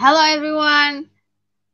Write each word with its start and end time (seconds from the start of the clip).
Hello 0.00 0.16
everyone. 0.16 1.12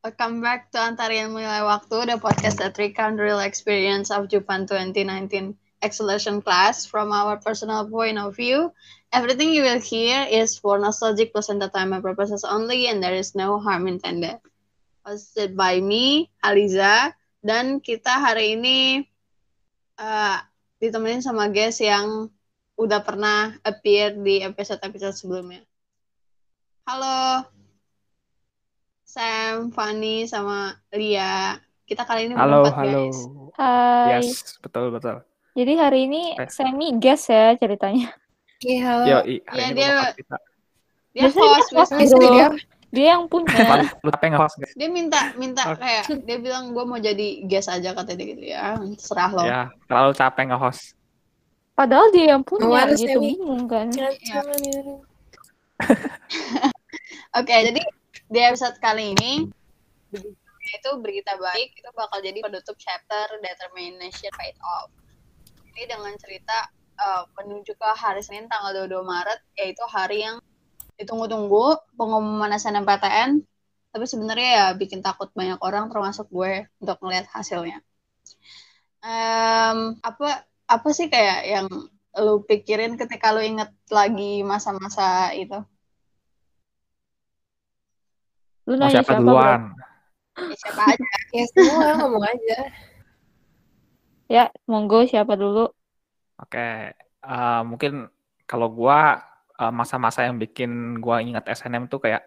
Welcome 0.03 0.43
back 0.43 0.75
to 0.75 0.83
Antarian 0.83 1.31
Menilai 1.31 1.63
Waktu, 1.63 2.11
the 2.11 2.19
podcast 2.19 2.59
that 2.59 2.75
recount 2.75 3.23
the 3.23 3.31
real 3.31 3.39
experience 3.39 4.11
of 4.11 4.27
Japan 4.27 4.67
2019 4.67 5.55
acceleration 5.79 6.43
class 6.43 6.83
from 6.83 7.15
our 7.15 7.39
personal 7.39 7.87
point 7.87 8.19
of 8.19 8.35
view. 8.35 8.75
Everything 9.15 9.55
you 9.55 9.63
will 9.63 9.79
hear 9.79 10.27
is 10.27 10.59
for 10.59 10.75
nostalgic 10.75 11.31
plus 11.31 11.55
entertainment 11.55 12.03
purposes 12.03 12.43
only 12.43 12.91
and 12.91 12.99
there 12.99 13.15
is 13.15 13.39
no 13.39 13.63
harm 13.63 13.87
intended. 13.87 14.43
Hosted 15.07 15.55
by 15.55 15.79
me, 15.79 16.27
Aliza, 16.43 17.15
dan 17.47 17.79
kita 17.79 18.11
hari 18.11 18.59
ini 18.59 19.07
uh, 20.03 20.43
ditemenin 20.83 21.23
sama 21.23 21.47
guest 21.47 21.79
yang 21.79 22.27
udah 22.75 23.07
pernah 23.07 23.55
appear 23.63 24.19
di 24.19 24.43
episode-episode 24.43 25.15
sebelumnya. 25.15 25.63
Halo, 26.91 27.47
Sam, 29.17 29.73
Fanny, 29.73 30.29
sama 30.29 30.77
Lia. 30.93 31.57
Kita 31.89 32.05
kali 32.05 32.29
ini 32.29 32.37
Halo, 32.37 32.69
berempat, 32.69 32.85
halo. 32.85 33.01
guys. 33.01 33.19
Hai. 33.57 34.09
Yes, 34.21 34.61
betul, 34.61 34.93
betul. 34.93 35.25
Jadi 35.57 35.73
hari 35.73 36.05
ini 36.05 36.37
Eh. 36.37 36.45
Semi 36.53 36.93
guest 37.01 37.33
ya 37.33 37.57
ceritanya. 37.57 38.13
Iya, 38.61 38.81
halo. 38.85 39.05
Yo, 39.07 39.19
i, 39.25 39.35
hari 39.41 39.57
Iya, 39.57 39.65
ini 39.65 39.73
dia-. 39.73 40.13
Dia 41.17 41.23
Biasanya 41.25 41.49
host, 41.49 41.49
dia 41.49 41.57
host 41.57 41.71
biasanya 41.73 42.05
gitu 42.05 42.17
Biasanya 42.19 42.29
dia 42.29 42.49
Dia 42.87 43.07
yang 43.09 43.25
punya. 43.27 43.57
Lu, 44.05 44.11
nge-host, 44.13 44.57
guys? 44.59 44.75
dia 44.77 44.89
minta 44.89 45.21
minta 45.35 45.63
kayak 45.75 46.05
dia 46.23 46.39
bilang 46.39 46.71
gue 46.71 46.85
mau 46.85 46.97
jadi 46.97 47.29
guest 47.45 47.67
aja 47.67 47.93
kata 47.93 48.13
dia 48.13 48.27
gitu 48.31 48.45
ya 48.47 48.77
serah 48.97 49.31
lo 49.33 49.43
Ya, 49.43 49.61
terlalu 49.89 50.13
capek 50.13 50.45
nge-host. 50.53 50.93
Padahal 51.73 52.13
dia 52.13 52.37
yang 52.37 52.45
punya 52.45 52.65
Ke 52.65 52.69
mana, 52.69 52.93
gitu 52.93 53.17
Semi? 53.17 53.33
bingung 53.33 53.65
kan. 53.65 53.89
Jangan 53.89 54.61
ya. 54.61 54.81
oke 57.41 57.53
jadi 57.65 57.81
di 58.27 58.41
episode 58.43 58.77
kali 58.83 59.15
ini 59.15 59.47
itu 60.67 60.91
berita 60.99 61.39
baik 61.39 61.79
itu 61.79 61.89
bakal 61.95 62.19
jadi 62.19 62.43
penutup 62.43 62.75
chapter 62.75 63.39
determination 63.39 64.35
paid 64.35 64.59
off 64.67 64.91
ini 65.71 65.87
dengan 65.87 66.11
cerita 66.19 66.67
eh, 66.99 67.23
menuju 67.39 67.79
ke 67.79 67.89
hari 67.95 68.25
Senin 68.27 68.51
tanggal 68.51 68.91
22 68.91 69.07
Maret 69.07 69.41
yaitu 69.55 69.85
hari 69.87 70.27
yang 70.27 70.43
ditunggu-tunggu 70.99 71.79
pengumuman 71.95 72.51
SNMPTN 72.57 73.47
tapi 73.95 74.05
sebenarnya 74.05 74.49
ya 74.53 74.67
bikin 74.77 75.01
takut 75.01 75.33
banyak 75.33 75.57
orang 75.65 75.89
termasuk 75.89 76.29
gue 76.29 76.69
untuk 76.85 77.01
melihat 77.01 77.33
hasilnya. 77.33 77.81
Em, 79.01 79.97
apa 80.05 80.45
apa 80.69 80.89
sih 80.93 81.09
kayak 81.09 81.41
yang 81.49 81.67
lu 82.21 82.45
pikirin 82.45 83.01
ketika 83.01 83.33
lu 83.33 83.41
inget 83.41 83.73
lagi 83.89 84.45
masa-masa 84.45 85.33
itu 85.33 85.57
Lu 88.67 88.75
Mau 88.75 88.87
nanya 88.87 88.99
siapa 89.01 89.15
siapa, 89.15 89.21
duluan? 89.23 89.61
Ya, 90.37 90.57
siapa 90.59 90.83
aja 90.93 91.07
Ya 91.33 91.45
semua 91.55 91.87
ngomong 91.97 92.25
aja. 92.27 92.59
Ya, 94.27 94.45
monggo 94.67 95.07
siapa 95.07 95.39
dulu? 95.39 95.71
Oke, 96.37 96.93
eh, 96.93 97.61
mungkin 97.65 98.11
kalau 98.45 98.69
gua 98.69 99.23
eh, 99.57 99.73
masa-masa 99.73 100.27
yang 100.27 100.37
bikin 100.37 101.01
gua 101.01 101.23
ingat 101.23 101.47
SNM 101.49 101.89
tuh 101.89 102.03
kayak 102.03 102.23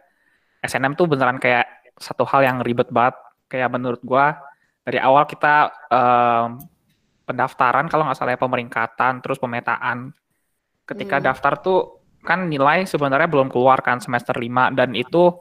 SNM 0.64 0.96
tuh 0.98 1.06
beneran 1.06 1.38
kayak 1.38 1.68
satu 2.00 2.24
hal 2.26 2.42
yang 2.48 2.58
ribet 2.64 2.90
banget. 2.90 3.20
Kayak 3.52 3.70
menurut 3.76 4.02
gua 4.02 4.40
dari 4.86 4.98
awal 4.98 5.26
kita 5.30 5.70
em, 5.92 6.58
pendaftaran 7.28 7.86
kalau 7.92 8.08
nggak 8.10 8.18
salah 8.18 8.34
ya 8.34 8.42
pemeringkatan, 8.42 9.22
terus 9.22 9.38
pemetaan. 9.38 10.10
Ketika 10.88 11.22
Hmm. 11.22 11.26
daftar 11.30 11.54
tuh 11.62 11.80
kan 12.26 12.50
nilai 12.50 12.84
sebenarnya 12.90 13.30
belum 13.30 13.48
keluar 13.54 13.80
kan 13.86 14.02
semester 14.02 14.34
5 14.36 14.74
dan 14.74 14.92
itu 14.98 15.32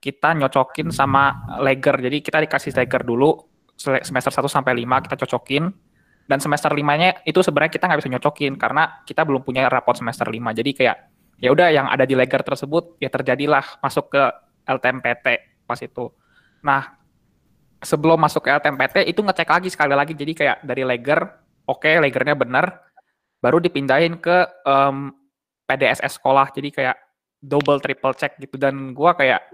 kita 0.00 0.36
nyocokin 0.36 0.92
sama 0.92 1.56
leger. 1.60 1.98
Jadi 1.98 2.18
kita 2.22 2.38
dikasih 2.44 2.72
leger 2.76 3.02
dulu 3.02 3.36
semester 3.76 4.32
1 4.32 4.48
sampai 4.48 4.72
5 4.84 5.04
kita 5.08 5.16
cocokin. 5.26 5.64
Dan 6.26 6.42
semester 6.42 6.74
limanya 6.74 7.22
itu 7.22 7.38
sebenarnya 7.38 7.70
kita 7.70 7.86
nggak 7.86 8.00
bisa 8.02 8.10
nyocokin 8.10 8.58
karena 8.58 8.98
kita 9.06 9.22
belum 9.22 9.46
punya 9.46 9.70
rapot 9.70 9.94
semester 9.94 10.26
5 10.26 10.58
jadi 10.58 10.70
kayak 10.74 10.96
ya 11.38 11.54
udah 11.54 11.68
yang 11.70 11.86
ada 11.86 12.02
di 12.02 12.18
leger 12.18 12.42
tersebut 12.42 12.98
ya 12.98 13.06
terjadilah 13.06 13.78
masuk 13.78 14.10
ke 14.10 14.22
LTMPT 14.66 15.26
pas 15.70 15.78
itu. 15.78 16.10
Nah 16.66 16.98
sebelum 17.78 18.18
masuk 18.18 18.42
ke 18.42 18.50
LTMPT 18.58 19.06
itu 19.06 19.20
ngecek 19.22 19.48
lagi 19.48 19.68
sekali 19.70 19.94
lagi. 19.94 20.18
Jadi 20.18 20.32
kayak 20.34 20.66
dari 20.66 20.82
leger 20.82 21.20
oke 21.70 21.90
legernya 22.02 22.34
benar 22.34 22.82
baru 23.38 23.62
dipindahin 23.62 24.18
ke 24.18 24.66
em, 24.66 25.14
PDSS 25.70 26.18
sekolah. 26.18 26.50
Jadi 26.50 26.74
kayak 26.74 26.96
double 27.38 27.78
triple 27.78 28.16
check 28.18 28.34
gitu. 28.40 28.58
Dan 28.58 28.96
gua 28.96 29.14
kayak 29.14 29.46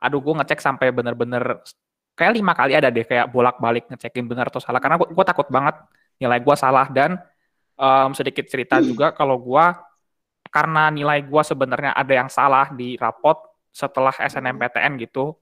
aduh 0.00 0.20
gua 0.24 0.42
ngecek 0.42 0.60
sampai 0.64 0.88
bener-bener 0.90 1.60
kayak 2.20 2.36
lima 2.36 2.52
kali 2.52 2.76
ada 2.76 2.92
deh 2.92 3.08
kayak 3.08 3.32
bolak-balik 3.32 3.88
ngecekin 3.88 4.28
benar 4.28 4.52
atau 4.52 4.60
salah. 4.60 4.76
Karena 4.76 5.00
gue 5.00 5.24
takut 5.24 5.48
banget 5.48 5.80
nilai 6.20 6.36
gue 6.44 6.52
salah 6.52 6.84
dan 6.92 7.16
em, 7.80 8.10
sedikit 8.12 8.44
cerita 8.44 8.76
juga 8.84 9.16
kalau 9.16 9.40
gue 9.40 9.64
karena 10.52 10.92
nilai 10.92 11.24
gue 11.24 11.42
sebenarnya 11.46 11.96
ada 11.96 12.12
yang 12.12 12.28
salah 12.28 12.68
di 12.76 13.00
rapot 13.00 13.40
setelah 13.72 14.12
SNMPTN 14.12 15.00
gitu. 15.00 15.32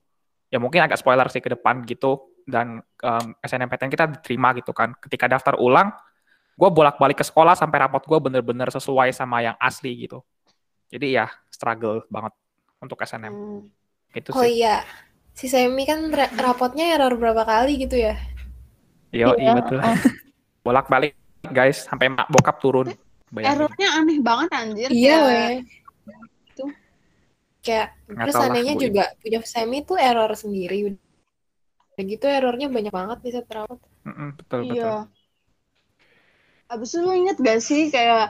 Ya 0.55 0.63
mungkin 0.63 0.87
agak 0.87 1.03
spoiler 1.03 1.27
sih 1.29 1.43
ke 1.43 1.51
depan 1.51 1.83
gitu 1.83 2.31
dan 2.47 2.79
em, 3.03 3.27
SNMPTN 3.43 3.91
kita 3.91 4.05
diterima 4.15 4.55
gitu 4.55 4.71
kan. 4.71 4.95
Ketika 5.03 5.27
daftar 5.27 5.59
ulang 5.59 5.91
gue 6.59 6.71
bolak-balik 6.71 7.19
ke 7.19 7.27
sekolah 7.27 7.59
sampai 7.59 7.87
rapot 7.91 8.07
gue 8.07 8.19
bener-bener 8.23 8.71
sesuai 8.71 9.11
sama 9.11 9.43
yang 9.43 9.59
asli 9.59 10.07
gitu. 10.07 10.23
Jadi 10.95 11.19
ya 11.19 11.27
struggle 11.51 12.07
banget 12.07 12.39
untuk 12.79 13.03
SNM 13.03 13.35
Hmm. 13.35 13.78
Itu 14.21 14.33
Oh 14.37 14.43
sih 14.43 14.51
iya. 14.57 14.85
Si 15.39 15.47
Semi 15.53 15.83
kan 15.91 16.01
ra- 16.19 16.33
rapotnya 16.45 16.85
error 16.95 17.13
berapa 17.21 17.43
kali 17.53 17.73
gitu 17.83 17.97
ya? 18.07 18.15
Yo, 19.13 19.33
iya 19.41 19.51
Iya, 19.51 19.53
betul 19.57 19.79
oh. 19.85 19.97
bolak-balik 20.67 21.13
guys 21.57 21.79
sampai 21.89 22.07
mak 22.13 22.29
bokap 22.29 22.57
turun 22.61 22.89
bayangin 23.33 23.65
errornya 23.65 23.89
aneh 23.99 24.19
banget 24.29 24.51
anjir 24.61 24.91
Iya, 24.93 25.11
kayak 25.25 25.25
weh. 25.27 25.57
Itu. 26.51 26.65
Kayak 27.65 27.89
Nggak 28.09 28.27
terus 28.27 28.37
lah, 28.41 28.47
anehnya 28.49 28.75
juga 28.85 29.05
punya 29.23 29.39
Semi 29.53 29.79
tuh 29.89 29.97
error 30.09 30.31
sendiri. 30.43 30.77
Udah 31.93 32.05
gitu 32.13 32.25
errornya 32.37 32.69
banyak 32.77 32.93
banget 32.99 33.19
di 33.25 33.31
satu 33.37 33.51
rapot. 33.57 33.79
Mm-mm, 34.07 34.29
betul 34.39 34.61
betul 34.71 34.93
iya 34.95 35.09
abis 36.73 36.91
itu 36.93 36.99
lu 37.05 37.11
inget 37.21 37.37
gak 37.47 37.59
sih 37.69 37.81
kayak 37.95 38.21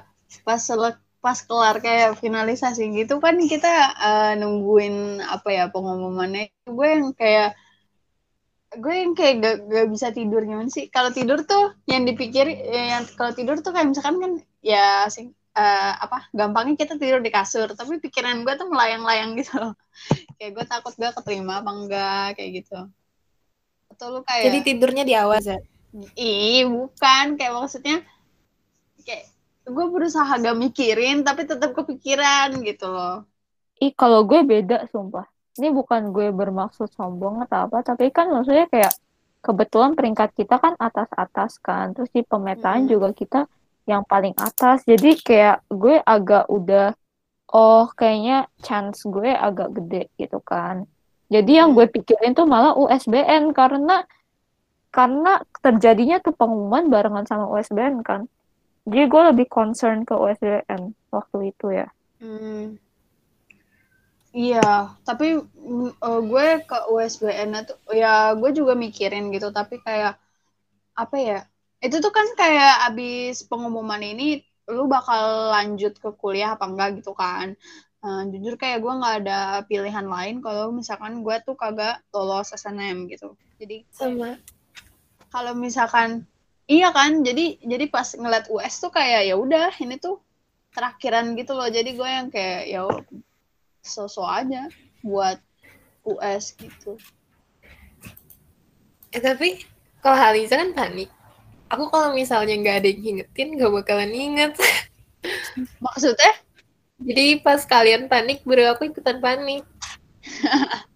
pas 0.47 0.61
selek 0.69 0.95
pas 1.19 1.39
kelar 1.43 1.83
kayak 1.83 2.15
finalisasi 2.23 2.95
gitu 2.95 3.19
kan 3.19 3.35
kita 3.43 3.73
eh, 3.99 4.33
nungguin 4.39 5.19
apa 5.23 5.49
ya 5.51 5.65
pengumumannya. 5.69 6.55
Gue 6.67 6.89
yang 6.95 7.11
kayak 7.15 7.59
gue 8.77 8.95
yang 8.95 9.13
kayak 9.17 9.35
gak, 9.43 9.57
gak 9.67 9.87
bisa 9.91 10.09
tidur. 10.15 10.47
Gimana 10.47 10.71
sih? 10.71 10.87
Kalau 10.93 11.11
tidur 11.11 11.43
tuh 11.43 11.75
yang 11.91 12.07
dipikir 12.07 12.47
eh, 12.47 12.95
yang 12.95 13.05
kalau 13.19 13.35
tidur 13.35 13.59
tuh 13.59 13.75
kayak 13.75 13.91
misalkan 13.91 14.23
kan 14.23 14.33
ya 14.63 15.11
sing 15.11 15.35
eh, 15.59 15.93
apa 15.99 16.31
gampangnya 16.31 16.79
kita 16.79 16.95
tidur 16.95 17.19
di 17.19 17.35
kasur. 17.35 17.75
Tapi 17.75 17.99
pikiran 17.99 18.47
gue 18.47 18.55
tuh 18.55 18.71
melayang-layang 18.71 19.35
gitu 19.39 19.59
loh. 19.59 19.75
Kayak 20.39 20.55
gue 20.55 20.65
takut 20.71 20.95
gue 20.95 21.11
keterima 21.11 21.59
apa 21.59 21.71
enggak 21.75 22.27
kayak 22.39 22.63
gitu. 22.63 22.79
Atau 23.91 24.07
lu 24.15 24.21
kayak 24.23 24.47
Jadi 24.47 24.59
tidurnya 24.63 25.03
di 25.03 25.19
awal 25.19 25.43
Zat. 25.43 25.59
Ih, 26.15 26.63
bukan. 26.63 27.35
Kayak 27.35 27.59
maksudnya 27.59 28.07
kayak 29.03 29.27
gue 29.69 29.87
berusaha 29.93 30.29
gak 30.29 30.59
mikirin 30.59 31.23
tapi 31.23 31.45
tetap 31.45 31.77
kepikiran 31.77 32.57
gitu 32.65 32.89
loh. 32.89 33.25
Ih, 33.79 33.95
kalau 33.95 34.27
gue 34.27 34.43
beda 34.43 34.89
sumpah. 34.91 35.29
Ini 35.59 35.71
bukan 35.75 36.15
gue 36.15 36.31
bermaksud 36.31 36.91
sombong 36.95 37.43
atau 37.47 37.67
apa, 37.67 37.83
tapi 37.83 38.11
kan 38.15 38.31
maksudnya 38.31 38.71
kayak 38.71 38.95
kebetulan 39.43 39.95
peringkat 39.95 40.31
kita 40.35 40.59
kan 40.59 40.75
atas-atas 40.79 41.59
kan. 41.59 41.95
Terus 41.95 42.11
di 42.11 42.23
pemetaan 42.23 42.87
Hmm. 42.87 42.91
juga 42.91 43.09
kita 43.15 43.41
yang 43.87 44.03
paling 44.07 44.35
atas. 44.39 44.83
Jadi 44.87 45.19
kayak 45.19 45.67
gue 45.71 45.99
agak 46.03 46.47
udah 46.51 46.95
oh 47.49 47.89
kayaknya 47.97 48.47
chance 48.61 49.03
gue 49.09 49.33
agak 49.33 49.73
gede 49.73 50.13
gitu 50.21 50.39
kan. 50.45 50.85
Jadi 51.29 51.61
yang 51.61 51.73
gue 51.77 51.89
pikirin 51.89 52.33
tuh 52.33 52.49
malah 52.49 52.77
USBN 52.77 53.53
karena 53.53 54.05
karena 54.89 55.41
terjadinya 55.61 56.17
tuh 56.25 56.33
pengumuman 56.33 56.89
barengan 56.89 57.25
sama 57.29 57.45
USBN 57.53 58.01
kan. 58.01 58.29
Jadi 58.89 59.05
gue 59.05 59.23
lebih 59.37 59.47
concern 59.53 60.09
ke 60.09 60.17
USBN 60.17 60.97
waktu 61.13 61.53
itu 61.53 61.67
ya. 61.77 61.89
Hmm. 62.25 62.81
Iya, 64.33 64.97
tapi 65.05 65.41
eh, 66.01 66.21
gue 66.25 66.47
ke 66.65 66.79
USBN 66.89 67.69
tuh 67.69 67.77
ya 67.93 68.33
gue 68.33 68.51
juga 68.57 68.73
mikirin 68.73 69.29
gitu 69.29 69.53
tapi 69.53 69.77
kayak 69.85 70.17
apa 70.97 71.17
ya? 71.21 71.41
Itu 71.85 72.01
tuh 72.01 72.09
kan 72.09 72.33
kayak 72.33 72.89
abis 72.89 73.45
pengumuman 73.45 74.01
ini 74.01 74.41
lu 74.69 74.85
bakal 74.89 75.53
lanjut 75.53 75.97
ke 75.97 76.09
kuliah 76.17 76.57
apa 76.57 76.65
enggak 76.65 77.05
gitu 77.05 77.13
kan. 77.13 77.61
Eh, 77.99 78.23
jujur 78.33 78.57
kayak 78.57 78.81
gue 78.81 78.93
nggak 78.95 79.17
ada 79.27 79.41
pilihan 79.69 80.07
lain 80.09 80.41
kalau 80.41 80.73
misalkan 80.73 81.21
gue 81.21 81.37
tuh 81.45 81.61
kagak 81.61 82.01
lolos 82.17 82.57
SNM 82.57 83.05
gitu. 83.13 83.37
Jadi 83.61 83.85
Sama. 83.93 84.33
kalau 85.29 85.53
misalkan 85.53 86.25
iya 86.69 86.93
kan 86.93 87.25
jadi 87.25 87.59
jadi 87.65 87.85
pas 87.89 88.13
ngeliat 88.13 88.53
US 88.53 88.75
tuh 88.79 88.93
kayak 88.93 89.27
ya 89.27 89.35
udah 89.35 89.73
ini 89.81 89.97
tuh 89.97 90.21
terakhiran 90.77 91.35
gitu 91.35 91.57
loh 91.57 91.67
jadi 91.67 91.91
gue 91.97 92.09
yang 92.09 92.29
kayak 92.29 92.69
ya 92.69 92.85
so-so 93.83 94.23
aja 94.23 94.69
buat 95.01 95.41
US 96.05 96.53
gitu. 96.57 97.01
Eh 99.13 99.21
tapi 99.21 99.65
kalau 100.05 100.17
Haliza 100.17 100.61
kan 100.61 100.73
panik. 100.77 101.11
Aku 101.69 101.93
kalau 101.93 102.17
misalnya 102.17 102.57
nggak 102.57 102.77
ada 102.81 102.89
yang 102.89 103.01
ngingetin 103.05 103.49
nggak 103.57 103.73
bakalan 103.73 104.13
inget. 104.13 104.53
Maksudnya? 105.85 106.33
Jadi 106.99 107.39
pas 107.45 107.63
kalian 107.63 108.11
panik, 108.11 108.43
baru 108.43 108.75
aku 108.75 108.89
ikutan 108.91 109.21
panik. 109.21 109.63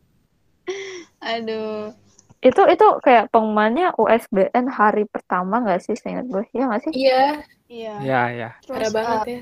Aduh. 1.22 1.94
Itu 2.42 2.62
itu 2.66 2.86
kayak 3.06 3.30
pengumumannya 3.30 3.94
USBN 3.94 4.66
hari 4.66 5.06
pertama 5.06 5.62
nggak 5.62 5.80
sih, 5.80 5.94
seingat 5.94 6.26
gue? 6.26 6.44
Iya 6.50 6.64
nggak 6.68 6.82
sih? 6.82 6.92
Iya, 6.92 7.22
Iya. 7.72 7.94
Ya, 8.04 8.22
ya. 8.36 8.48
parah 8.68 8.90
Terus, 8.90 8.92
banget 8.92 9.20
eh, 9.24 9.32
ya. 9.32 9.40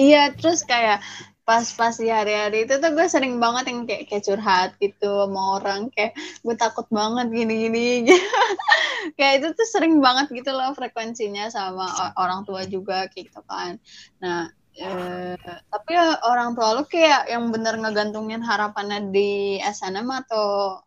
Iya, 0.00 0.22
terus 0.38 0.60
kayak 0.64 0.98
pas-pas 1.42 1.98
di 1.98 2.06
hari-hari 2.06 2.62
itu 2.62 2.78
tuh 2.78 2.90
gue 2.94 3.06
sering 3.10 3.42
banget 3.42 3.64
yang 3.74 3.82
kayak, 3.82 4.06
kayak 4.06 4.22
curhat 4.22 4.70
gitu 4.78 5.10
sama 5.26 5.58
orang 5.58 5.90
kayak 5.90 6.14
gue 6.46 6.54
takut 6.54 6.86
banget 6.94 7.26
gini-gini 7.34 8.06
kayak 9.18 9.42
itu 9.42 9.48
tuh 9.58 9.66
sering 9.66 9.98
banget 9.98 10.30
gitu 10.30 10.54
loh 10.54 10.70
frekuensinya 10.78 11.50
sama 11.50 12.14
orang 12.14 12.46
tua 12.46 12.62
juga 12.70 13.10
kayak 13.10 13.34
gitu 13.34 13.42
kan 13.50 13.82
nah 14.22 14.46
eh, 14.78 15.34
tapi 15.66 15.90
ya 15.98 16.22
orang 16.22 16.54
tua 16.54 16.68
lu 16.78 16.86
kayak 16.86 17.26
yang 17.26 17.50
bener 17.50 17.74
ngegantungin 17.82 18.46
harapannya 18.46 19.10
di 19.10 19.58
SNM 19.58 20.06
atau 20.06 20.78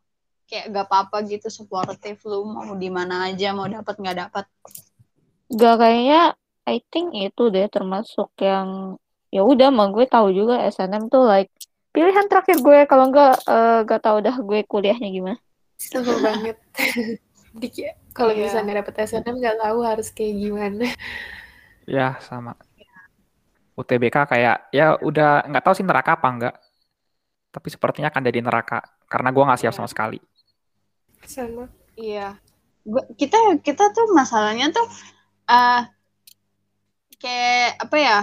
kayak 0.49 0.65
gak 0.75 0.85
apa-apa 0.89 1.17
gitu 1.27 1.47
supportive 1.49 2.19
lu 2.27 2.45
mau 2.49 2.73
di 2.77 2.89
mana 2.91 3.29
aja 3.31 3.55
mau 3.55 3.67
dapat 3.67 3.95
nggak 3.99 4.17
dapat 4.27 4.45
Gak 5.53 5.75
kayaknya 5.81 6.33
I 6.65 6.77
think 6.89 7.13
itu 7.13 7.43
deh 7.53 7.67
termasuk 7.67 8.31
yang 8.39 8.97
ya 9.33 9.41
udah 9.43 9.69
emang 9.73 9.91
gue 9.91 10.05
tahu 10.07 10.31
juga 10.33 10.61
SNM 10.65 11.09
tuh 11.11 11.25
like 11.27 11.51
pilihan 11.93 12.25
terakhir 12.31 12.57
gue 12.63 12.79
kalau 12.89 13.09
enggak 13.11 13.37
eh, 13.45 13.79
gak 13.85 14.01
tahu 14.01 14.17
dah 14.25 14.35
gue 14.39 14.59
kuliahnya 14.65 15.09
gimana. 15.13 15.39
Sama 15.77 16.13
banget. 16.23 16.57
Kalau 18.13 18.33
Iya. 18.33 18.45
misalnya 18.45 18.81
dapet 18.81 18.93
SNM 19.09 19.35
nggak 19.41 19.57
tahu 19.61 19.77
harus 19.81 20.07
kayak 20.13 20.33
gimana. 20.37 20.85
Ya, 21.89 22.17
sama. 22.21 22.53
UTBK 23.73 24.29
kayak 24.29 24.69
ya 24.69 24.97
udah 25.01 25.49
nggak 25.49 25.63
tahu 25.65 25.73
sih 25.73 25.85
neraka 25.85 26.13
apa 26.17 26.27
enggak. 26.29 26.55
Tapi 27.53 27.67
sepertinya 27.73 28.09
akan 28.13 28.23
jadi 28.25 28.39
neraka 28.41 28.81
karena 29.09 29.29
gua 29.33 29.43
nggak 29.49 29.61
siap 29.65 29.73
sama 29.73 29.89
sekali. 29.89 30.21
Sama. 31.27 31.69
Iya. 31.97 32.37
Gua- 32.91 33.07
kita 33.19 33.37
kita 33.67 33.83
tuh 33.95 34.05
masalahnya 34.17 34.65
tuh 34.75 34.85
eh 35.51 35.79
kayak 37.21 37.69
apa 37.83 37.95
ya? 38.05 38.13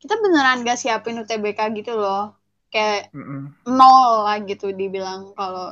Kita 0.00 0.14
beneran 0.24 0.58
gak 0.68 0.78
siapin 0.82 1.20
UTBK 1.22 1.60
gitu 1.78 1.92
loh. 2.02 2.22
Kayak 2.72 3.00
Mm-mm. 3.14 3.54
nol 3.78 4.10
lah 4.26 4.38
gitu 4.50 4.66
dibilang 4.80 5.20
kalau 5.38 5.66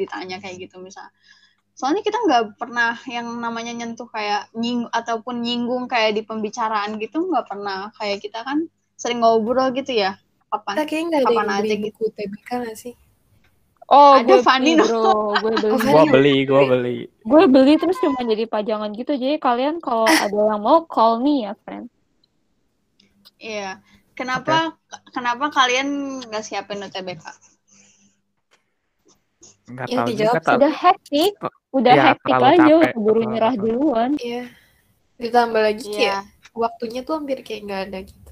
ditanya 0.00 0.36
kayak 0.42 0.56
gitu 0.64 0.76
misal. 0.86 1.06
Soalnya 1.78 2.02
kita 2.08 2.18
nggak 2.26 2.44
pernah 2.60 2.92
yang 3.16 3.26
namanya 3.44 3.72
nyentuh 3.78 4.08
kayak 4.16 4.42
nying 4.60 4.82
ataupun 4.98 5.36
nyinggung 5.46 5.84
kayak 5.92 6.12
di 6.18 6.22
pembicaraan 6.28 6.90
gitu 7.02 7.16
nggak 7.30 7.46
pernah. 7.50 7.80
Kayak 7.98 8.18
kita 8.24 8.40
kan 8.48 8.58
sering 9.00 9.20
ngobrol 9.22 9.68
gitu 9.78 9.92
ya. 10.04 10.12
Kita 10.68 10.80
Kapan? 10.80 10.80
kayaknya 10.88 11.06
nggak 11.08 11.22
ada 11.24 11.34
Kapan 11.34 11.46
yang 11.46 11.52
aja 11.58 11.74
beli 11.74 11.74
gitu. 11.86 11.98
buku 11.98 12.04
TBK 12.16 12.48
nggak 12.60 12.76
sih? 12.82 12.94
Oh, 13.84 14.16
gue 14.24 14.40
Fanny 14.40 14.80
beli 14.80 14.88
bro, 14.88 15.36
gue 15.36 15.52
beli. 15.60 15.76
Fanny 15.76 16.08
beli, 16.08 16.36
gua 16.48 16.62
beli. 16.64 16.96
Gue 17.20 17.44
beli 17.44 17.72
terus 17.76 18.00
cuma 18.00 18.24
jadi 18.24 18.48
pajangan 18.48 18.90
gitu. 18.96 19.12
Jadi 19.12 19.36
kalian 19.36 19.76
kalau 19.78 20.08
ada 20.08 20.32
yang 20.32 20.62
mau 20.64 20.88
call 20.88 21.20
me 21.20 21.44
ya, 21.44 21.52
friend. 21.64 21.92
Iya. 23.36 23.84
Kenapa 24.14 24.78
kenapa 25.10 25.50
kalian 25.50 26.20
nggak 26.22 26.44
siapin 26.46 26.80
UTBK? 26.80 27.24
Nggak 29.64 29.86
Ya, 29.90 29.96
tahu 29.96 30.06
dijawab 30.06 30.34
juga 30.34 30.40
tapi 30.44 30.56
Udah 30.56 30.72
hektik, 30.72 31.32
udah 31.74 31.94
Iya, 31.94 32.04
hektik 32.08 32.34
aja, 32.34 32.44
capek, 32.54 32.76
udah 32.78 32.92
buru 33.00 33.20
nyerah 33.26 33.54
duluan. 33.58 34.10
Iya. 34.20 34.44
Ditambah 35.18 35.60
lagi 35.60 35.86
Iya. 35.88 35.96
kayak 35.98 36.22
waktunya 36.54 37.00
tuh 37.02 37.14
hampir 37.18 37.38
kayak 37.42 37.60
nggak 37.66 37.82
ada 37.90 37.98
gitu. 38.06 38.23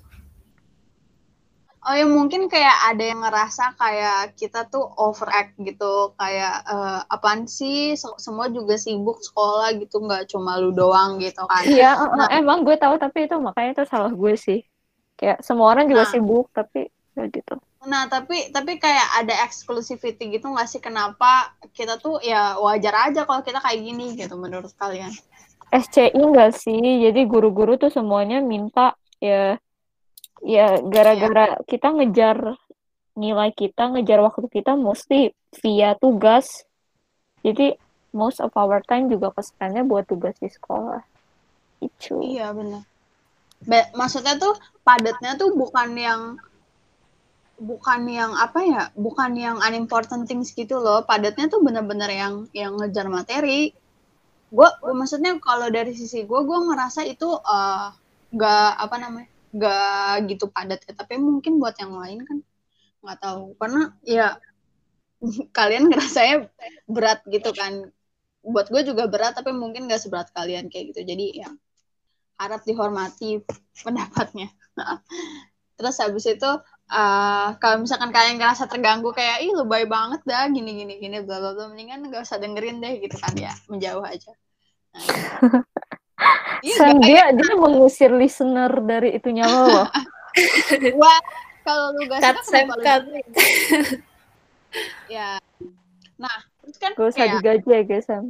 Oh 1.86 1.94
ya 2.00 2.06
mungkin 2.18 2.42
kayak 2.52 2.76
ada 2.94 3.02
yang 3.10 3.20
ngerasa 3.26 3.64
kayak 3.80 4.18
kita 4.40 4.60
tuh 4.72 4.84
overact 5.06 5.52
gitu 5.68 5.92
kayak 6.20 6.54
eh, 6.74 6.98
apaan 7.14 7.42
sih 7.58 7.76
Se- 8.02 8.20
semua 8.24 8.46
juga 8.56 8.74
sibuk 8.84 9.18
sekolah 9.26 9.68
gitu 9.82 9.96
nggak 10.06 10.22
cuma 10.32 10.50
lu 10.62 10.70
doang 10.80 11.10
gitu 11.24 11.42
kan. 11.52 11.64
Iya, 11.68 11.84
eh, 12.02 12.08
Nah. 12.18 12.28
eh, 12.34 12.38
emang 12.40 12.58
gue 12.66 12.76
tahu 12.82 12.94
tapi 13.02 13.18
itu 13.26 13.34
makanya 13.46 13.70
itu 13.74 13.84
salah 13.92 14.10
gue 14.20 14.32
sih. 14.46 14.58
Kayak 15.18 15.38
semua 15.46 15.66
orang 15.72 15.86
juga 15.92 16.04
Nah. 16.04 16.12
sibuk 16.12 16.44
tapi 16.58 16.78
ya 17.16 17.22
gitu. 17.36 17.52
Nah 17.92 18.04
tapi 18.14 18.36
tapi 18.56 18.72
kayak 18.84 19.08
ada 19.20 19.34
exclusivity 19.46 20.24
gitu 20.34 20.46
nggak 20.52 20.68
sih 20.72 20.80
kenapa 20.86 21.30
kita 21.76 21.94
tuh 22.04 22.14
ya 22.30 22.40
wajar 22.66 22.94
aja 23.10 23.20
kalau 23.28 23.42
kita 23.48 23.58
kayak 23.64 23.80
gini 23.86 24.04
gitu 24.20 24.34
menurut 24.44 24.72
kalian? 24.80 25.12
SCI 25.80 26.20
enggak 26.26 26.50
sih? 26.62 26.80
Jadi 27.04 27.20
guru-guru 27.32 27.72
tuh 27.82 27.90
semuanya 27.96 28.36
minta 28.52 28.80
ya 29.28 29.56
ya 30.42 30.82
gara-gara 30.82 31.56
kita 31.70 31.94
ngejar 31.94 32.58
nilai 33.14 33.50
kita, 33.54 33.92
ngejar 33.94 34.18
waktu 34.24 34.46
kita 34.50 34.74
mesti 34.74 35.30
via 35.62 35.94
tugas. 35.96 36.66
Jadi 37.46 37.78
most 38.14 38.42
of 38.42 38.52
our 38.58 38.82
time 38.84 39.08
juga 39.08 39.32
kesannya 39.32 39.86
buat 39.86 40.04
tugas 40.04 40.36
di 40.42 40.50
sekolah. 40.50 41.02
Itu. 41.82 42.22
Iya 42.22 42.54
benar. 42.54 42.82
Ba- 43.62 43.90
maksudnya 43.94 44.38
tuh 44.38 44.58
padatnya 44.82 45.38
tuh 45.38 45.54
bukan 45.54 45.94
yang 45.94 46.20
bukan 47.62 48.00
yang 48.10 48.34
apa 48.34 48.60
ya, 48.66 48.82
bukan 48.98 49.38
yang 49.38 49.56
unimportant 49.62 50.26
things 50.26 50.50
gitu 50.50 50.82
loh. 50.82 51.06
Padatnya 51.06 51.46
tuh 51.46 51.62
bener-bener 51.62 52.10
yang 52.10 52.34
yang 52.50 52.74
ngejar 52.78 53.06
materi. 53.06 53.70
Gue, 54.52 54.68
maksudnya 54.92 55.32
kalau 55.40 55.72
dari 55.72 55.96
sisi 55.96 56.28
gue, 56.28 56.40
gue 56.44 56.58
ngerasa 56.68 57.08
itu 57.08 57.28
eh, 57.40 57.86
nggak 58.32 58.70
apa 58.84 58.96
namanya, 59.00 59.31
nggak 59.52 60.32
gitu 60.32 60.48
padat 60.48 60.80
ya. 60.88 60.92
Tapi 60.96 61.14
mungkin 61.20 61.60
buat 61.62 61.76
yang 61.78 61.94
lain 61.94 62.20
kan 62.24 62.38
nggak 63.04 63.18
tahu. 63.20 63.44
Karena 63.60 63.82
ya 64.04 64.28
kalian 65.56 65.88
ngerasanya 65.92 66.48
berat 66.88 67.20
gitu 67.28 67.52
kan. 67.54 67.92
Buat 68.42 68.74
gue 68.74 68.82
juga 68.82 69.06
berat, 69.06 69.38
tapi 69.38 69.54
mungkin 69.54 69.86
nggak 69.86 70.02
seberat 70.02 70.28
kalian 70.34 70.66
kayak 70.66 70.96
gitu. 70.96 71.06
Jadi 71.06 71.46
ya 71.46 71.50
harap 72.42 72.66
dihormati 72.66 73.38
pendapatnya. 73.86 74.50
Terus 75.78 75.96
habis 75.98 76.26
itu 76.26 76.50
eh 76.92 77.48
kalau 77.56 77.80
misalkan 77.80 78.12
kalian 78.12 78.36
ngerasa 78.36 78.68
terganggu 78.68 79.16
kayak 79.16 79.40
ih 79.40 79.52
lebay 79.56 79.88
banget 79.88 80.20
dah 80.28 80.44
gini 80.52 80.76
gini 80.76 81.00
gini 81.00 81.24
bla 81.24 81.40
bla 81.40 81.56
bla 81.56 81.72
mendingan 81.72 82.04
nggak 82.04 82.20
usah 82.20 82.36
dengerin 82.36 82.84
deh 82.84 83.00
gitu 83.00 83.16
kan 83.16 83.32
ya 83.32 83.56
menjauh 83.72 84.04
aja. 84.04 84.36
Nah, 84.92 85.64
iya 86.60 86.76
nggak- 86.88 87.02
dia 87.02 87.22
dia 87.32 87.52
mengusir 87.54 88.10
listener 88.10 88.72
dari 88.80 89.12
itunya 89.12 89.44
lo 89.44 89.62
loh. 89.66 89.88
Wah, 91.00 91.20
kalau 91.62 91.92
lu 91.92 92.06
gak 92.06 92.20
Cut, 92.20 92.34
suka 92.40 92.42
Sam, 92.42 92.64
kenapa 92.64 92.74
lu 92.74 92.82
cut. 92.82 93.02
ya. 95.16 95.28
Nah, 96.16 96.36
terus 96.58 96.76
kan 96.76 96.90
Gak 96.92 97.06
usah 97.06 97.18
kayak 97.18 97.32
digaji 97.38 97.68
ya 97.68 97.80
guys. 97.82 98.04
Sam. 98.04 98.24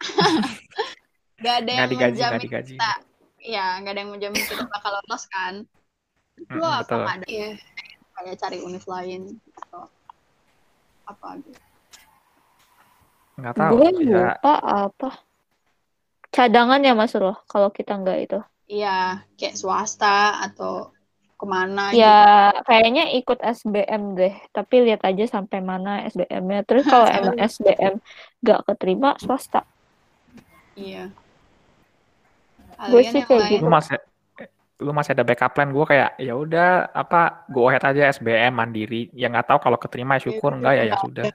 gak 1.42 1.54
ada 1.60 1.70
yang 1.70 1.88
digaji, 1.88 2.16
menjamin 2.16 2.40
digaji. 2.40 2.74
kita, 2.74 2.92
ya 3.38 3.66
gak 3.78 3.92
ada 3.92 4.00
yang 4.00 4.10
menjamin 4.10 4.40
kita 4.40 4.64
bakal 4.66 4.92
lolos 4.94 5.24
kan. 5.28 5.54
Lu 6.48 6.56
Mm-mm, 6.56 6.64
apa 6.64 6.80
betul. 6.82 6.98
nggak 6.98 7.14
ada 7.14 7.26
Iya. 7.26 7.48
kayak 8.14 8.36
cari 8.38 8.58
univ 8.58 8.84
lain 8.84 9.22
atau 9.54 9.84
apa 11.04 11.28
gitu? 11.38 11.60
Nggak 13.36 13.52
tahu. 13.54 13.70
Gue 13.72 13.88
Ya, 14.00 14.32
lupa 14.32 14.54
apa. 14.60 15.10
Cadangan 16.36 16.84
ya 16.84 16.92
Mas 16.92 17.16
Roh 17.16 17.40
kalau 17.48 17.72
kita 17.72 17.96
nggak 17.96 18.18
itu. 18.28 18.40
Iya, 18.68 19.24
kayak 19.40 19.56
swasta 19.56 20.44
atau 20.44 20.92
ke 21.40 21.46
mana 21.48 21.96
gitu. 21.96 22.04
Ya 22.04 22.52
kayaknya 22.68 23.08
ikut 23.16 23.40
SBM 23.40 24.20
deh. 24.20 24.34
Tapi 24.52 24.84
lihat 24.84 25.00
aja 25.08 25.24
sampai 25.24 25.64
mana 25.64 26.04
SBM-nya. 26.12 26.60
Terus 26.68 26.84
kalau 26.92 27.08
emang 27.08 27.40
SBM 27.40 28.04
nggak 28.44 28.60
keterima 28.68 29.16
swasta. 29.16 29.64
Iya. 30.76 31.08
Gue 32.92 33.00
sih 33.08 33.24
yang 33.24 33.28
kayak 33.32 33.40
lain, 33.48 33.52
gitu. 33.56 33.64
lu 33.64 33.70
masih 33.72 33.96
lu 34.76 34.92
masih 34.92 35.16
ada 35.16 35.24
backup 35.24 35.56
plan 35.56 35.72
gue 35.72 35.84
kayak 35.88 36.20
ya 36.20 36.36
udah 36.36 36.92
apa 36.92 37.48
go 37.48 37.72
ahead 37.72 37.80
aja 37.80 38.12
SBM 38.12 38.52
mandiri 38.52 39.08
ya 39.16 39.32
nggak 39.32 39.48
tahu 39.48 39.58
kalau 39.64 39.80
keterima 39.80 40.20
ya 40.20 40.28
syukur 40.28 40.52
enggak 40.52 40.76
ya 40.76 40.84
ya 40.92 40.96
sudah 41.00 41.32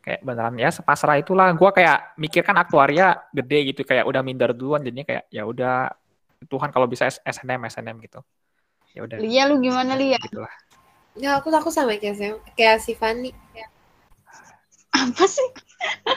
kayak 0.00 0.20
beneran 0.24 0.56
ya 0.56 0.68
sepasrah 0.72 1.16
itulah 1.20 1.52
gue 1.52 1.70
kayak 1.76 2.16
mikir 2.16 2.42
kan 2.44 2.56
aktuaria 2.56 3.20
gede 3.36 3.74
gitu 3.74 3.82
kayak 3.84 4.04
udah 4.08 4.20
minder 4.24 4.52
duluan 4.56 4.80
jadinya 4.80 5.04
kayak 5.04 5.24
ya 5.28 5.44
udah 5.44 5.92
Tuhan 6.48 6.72
kalau 6.72 6.88
bisa 6.88 7.04
S- 7.04 7.20
SNM 7.20 7.68
SNM 7.68 7.96
gitu 8.00 8.20
ya 8.96 9.04
udah 9.04 9.16
Lia 9.20 9.42
lu 9.48 9.60
gimana 9.60 9.92
Lia? 9.96 10.16
gitulah 10.20 10.52
Ya 11.18 11.42
aku 11.42 11.50
aku 11.50 11.74
sama 11.74 11.98
kayak 11.98 12.16
Sam, 12.16 12.38
kayak 12.54 12.78
si 12.86 12.94
Fanny. 12.94 13.34
Apa 14.94 15.26
sih? 15.26 15.48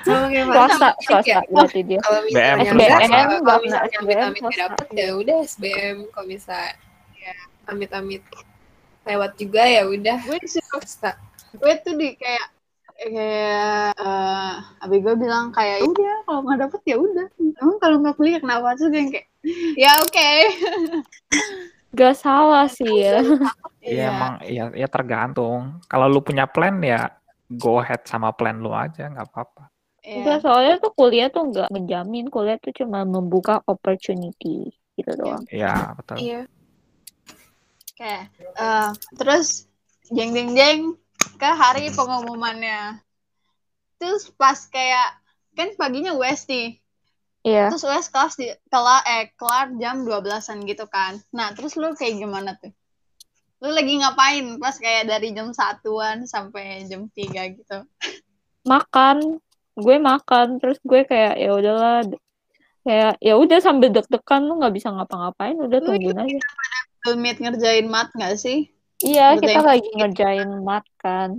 Sama 0.06 0.30
kayak 0.30 0.46
Fanny. 0.54 0.70
Swasta, 0.70 0.90
swasta 1.02 1.40
berarti 1.50 1.80
dia. 1.82 2.00
Kalau 2.06 2.22
misalnya 2.30 2.62
SBM, 2.62 3.30
kalau 3.42 3.60
misalnya 3.66 3.98
amit-amit 3.98 4.44
dapet 4.54 4.88
ya 4.94 5.08
udah 5.18 5.36
SBM. 5.42 5.98
Kalau 6.14 6.28
misalnya 6.30 7.34
amit-amit 7.66 8.22
lewat 9.04 9.32
juga 9.36 9.66
ya 9.66 9.82
udah 9.90 10.18
Gue 10.30 10.38
disuruh 10.38 10.78
swasta. 10.78 11.18
gue 11.58 11.74
tuh 11.82 11.94
di 11.98 12.14
kayak 12.14 12.53
kayak 13.12 13.92
eh 14.00 14.54
abi 14.80 14.98
gue 15.04 15.16
bilang 15.20 15.52
kayak 15.52 15.84
"Ya 15.84 15.88
udah 15.88 16.16
kalau 16.24 16.40
nggak 16.48 16.60
dapet 16.68 16.82
ya 16.88 16.96
udah 16.96 17.28
emang 17.60 17.78
kalau 17.84 17.98
nggak 18.00 18.16
kuliah 18.16 18.40
kenapa 18.40 18.78
tuh 18.80 18.88
gue 18.88 19.00
yang 19.00 19.12
kayak 19.12 19.28
ya 19.76 19.92
oke 20.00 20.30
Gak 21.94 22.18
salah 22.18 22.66
sih 22.66 22.90
ya. 22.90 23.22
Iya 23.78 24.10
emang 24.10 24.34
ya, 24.50 24.66
ya 24.74 24.88
tergantung. 24.90 25.78
Kalau 25.86 26.10
lu 26.10 26.26
punya 26.26 26.50
plan 26.50 26.82
ya 26.82 27.14
go 27.54 27.78
ahead 27.78 28.02
sama 28.10 28.34
plan 28.34 28.58
lu 28.58 28.74
aja 28.74 29.14
nggak 29.14 29.30
apa-apa. 29.30 29.70
Iya. 30.02 30.18
Enggak, 30.18 30.38
soalnya 30.42 30.76
tuh 30.82 30.92
kuliah 30.98 31.30
tuh 31.30 31.54
nggak 31.54 31.70
menjamin. 31.70 32.34
Kuliah 32.34 32.58
tuh 32.58 32.74
cuma 32.74 33.06
membuka 33.06 33.62
opportunity 33.70 34.74
gitu 34.98 35.12
doang. 35.14 35.46
Iya 35.54 35.94
betul. 35.94 36.18
Iya. 36.18 36.42
Oke, 37.94 38.16
eh, 38.42 38.90
terus 39.14 39.70
jeng 40.10 40.34
jeng 40.34 40.58
jeng 40.58 40.80
ke 41.38 41.50
hari 41.50 41.90
pengumumannya. 41.92 43.02
Terus 43.98 44.30
pas 44.36 44.58
kayak 44.68 45.20
kan 45.54 45.70
paginya 45.78 46.14
US 46.18 46.46
nih. 46.50 46.82
Iya. 47.44 47.68
Terus 47.76 47.84
US 47.84 48.08
kelas 48.08 48.34
di 48.40 48.48
kelar 48.72 49.04
eh 49.04 49.32
kelar 49.36 49.76
jam 49.76 50.08
12-an 50.08 50.64
gitu 50.64 50.88
kan. 50.88 51.20
Nah, 51.36 51.52
terus 51.52 51.76
lu 51.76 51.92
kayak 51.92 52.24
gimana 52.24 52.56
tuh? 52.56 52.72
Lu 53.64 53.72
lagi 53.72 54.00
ngapain 54.00 54.60
pas 54.60 54.76
kayak 54.76 55.08
dari 55.08 55.36
jam 55.36 55.52
satuan 55.52 56.24
sampai 56.28 56.88
jam 56.88 57.08
3 57.12 57.60
gitu? 57.60 57.78
Makan. 58.64 59.40
Gue 59.76 59.96
makan. 60.00 60.60
Terus 60.60 60.80
gue 60.84 61.04
kayak 61.04 61.36
ya 61.40 61.52
udahlah. 61.52 62.04
Kayak 62.84 63.16
ya 63.24 63.40
udah 63.40 63.60
sambil 63.64 63.92
deg-degan 63.92 64.44
lu 64.44 64.60
nggak 64.60 64.76
bisa 64.76 64.92
ngapa-ngapain. 64.92 65.56
Udah 65.60 65.80
Lu 65.80 65.88
tungguin 65.92 66.20
aja. 66.20 66.40
Meet 67.16 67.44
ngerjain 67.44 67.88
mat 67.92 68.12
nggak 68.16 68.36
sih? 68.40 68.72
Iya, 69.04 69.36
Betul 69.36 69.42
kita 69.44 69.60
ya? 69.60 69.68
lagi 69.68 69.90
ngerjain 69.94 70.50
mat 70.64 70.86
kan. 70.96 71.30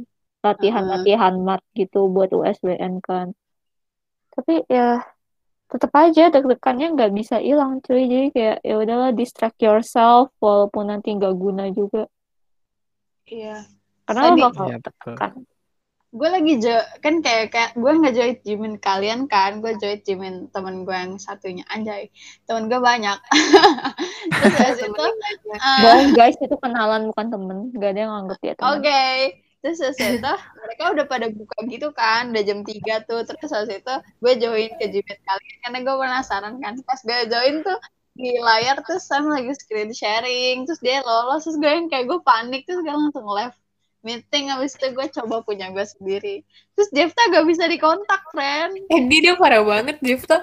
Latihan-latihan 0.44 1.34
mat 1.40 1.64
gitu 1.72 2.12
buat 2.12 2.28
USBN 2.28 3.00
kan. 3.00 3.32
Tapi 4.30 4.60
ya 4.68 5.00
tetap 5.64 5.90
aja 5.96 6.28
deg-degannya 6.28 6.92
nggak 6.92 7.12
bisa 7.16 7.40
hilang 7.40 7.80
cuy. 7.80 8.04
Jadi 8.04 8.26
kayak 8.30 8.58
ya 8.60 8.74
udahlah 8.76 9.10
distract 9.16 9.56
yourself 9.58 10.28
walaupun 10.38 10.92
nanti 10.92 11.16
nggak 11.16 11.32
guna 11.32 11.72
juga. 11.72 12.04
Iya. 13.24 13.64
Karena 14.04 14.20
lo 14.20 14.28
Tadi- 14.28 14.44
bakal 14.44 14.66
Iya 14.68 14.78
betul. 14.84 15.14
tekan. 15.16 15.32
Gue 16.14 16.28
lagi 16.30 16.62
jo 16.62 16.70
kan 17.02 17.18
kayak 17.18 17.50
kayak 17.50 17.70
gue 17.74 17.90
nggak 17.90 18.14
join 18.14 18.34
jimin 18.46 18.74
kalian 18.78 19.26
kan, 19.26 19.58
gue 19.58 19.74
join 19.82 19.98
jimin 20.06 20.46
temen 20.54 20.86
gue 20.86 20.94
yang 20.94 21.18
satunya 21.18 21.66
anjay. 21.66 22.06
Temen 22.46 22.70
gue 22.70 22.78
banyak. 22.78 23.18
Terus 24.54 24.78
itu 24.78 25.04
Bohong 25.58 26.14
guys, 26.14 26.38
itu 26.38 26.54
kenalan 26.62 27.10
bukan 27.10 27.26
temen. 27.34 27.58
Gak 27.74 27.90
ada 27.98 28.00
yang 28.06 28.12
nganggep 28.14 28.38
dia 28.46 28.54
teman. 28.54 28.70
Oke, 28.78 29.02
terus 29.58 29.78
habis 29.80 29.98
itu 29.98 30.34
mereka 30.60 30.82
udah 30.94 31.04
pada 31.08 31.26
buka 31.34 31.56
gitu 31.66 31.88
kan, 31.90 32.30
udah 32.30 32.42
jam 32.46 32.62
3 32.62 33.10
tuh. 33.10 33.20
Terus 33.26 33.50
habis 33.50 33.82
itu 33.82 33.94
gue 34.22 34.32
join 34.38 34.70
ke 34.78 34.86
Gmail 34.94 35.18
kalian 35.18 35.56
karena 35.66 35.78
gue 35.82 35.94
penasaran 35.98 36.54
kan. 36.62 36.74
Pas 36.86 37.00
gue 37.02 37.18
join 37.26 37.66
tuh 37.66 37.78
di 38.14 38.38
layar 38.38 38.78
terus 38.86 39.02
Sam 39.10 39.26
lagi 39.26 39.50
screen 39.58 39.90
sharing, 39.90 40.70
terus 40.70 40.78
dia 40.78 41.02
lolos, 41.02 41.42
terus 41.42 41.58
gue 41.58 41.66
yang 41.66 41.90
kayak 41.90 42.06
gue 42.06 42.22
panik, 42.22 42.62
terus 42.62 42.86
gue 42.86 42.94
langsung 42.94 43.26
live 43.26 43.58
meeting 44.04 44.52
habis 44.52 44.76
itu 44.76 44.92
gue 44.92 45.06
coba 45.16 45.40
punya 45.40 45.72
gue 45.72 45.82
sendiri 45.82 46.44
terus 46.76 46.92
Jefta 46.92 47.24
gak 47.32 47.48
bisa 47.48 47.64
dikontak 47.64 48.20
friend 48.30 48.76
Eh, 48.92 49.00
dia, 49.08 49.18
dia 49.24 49.34
parah 49.34 49.64
banget, 49.64 49.96
Jefta. 49.98 50.38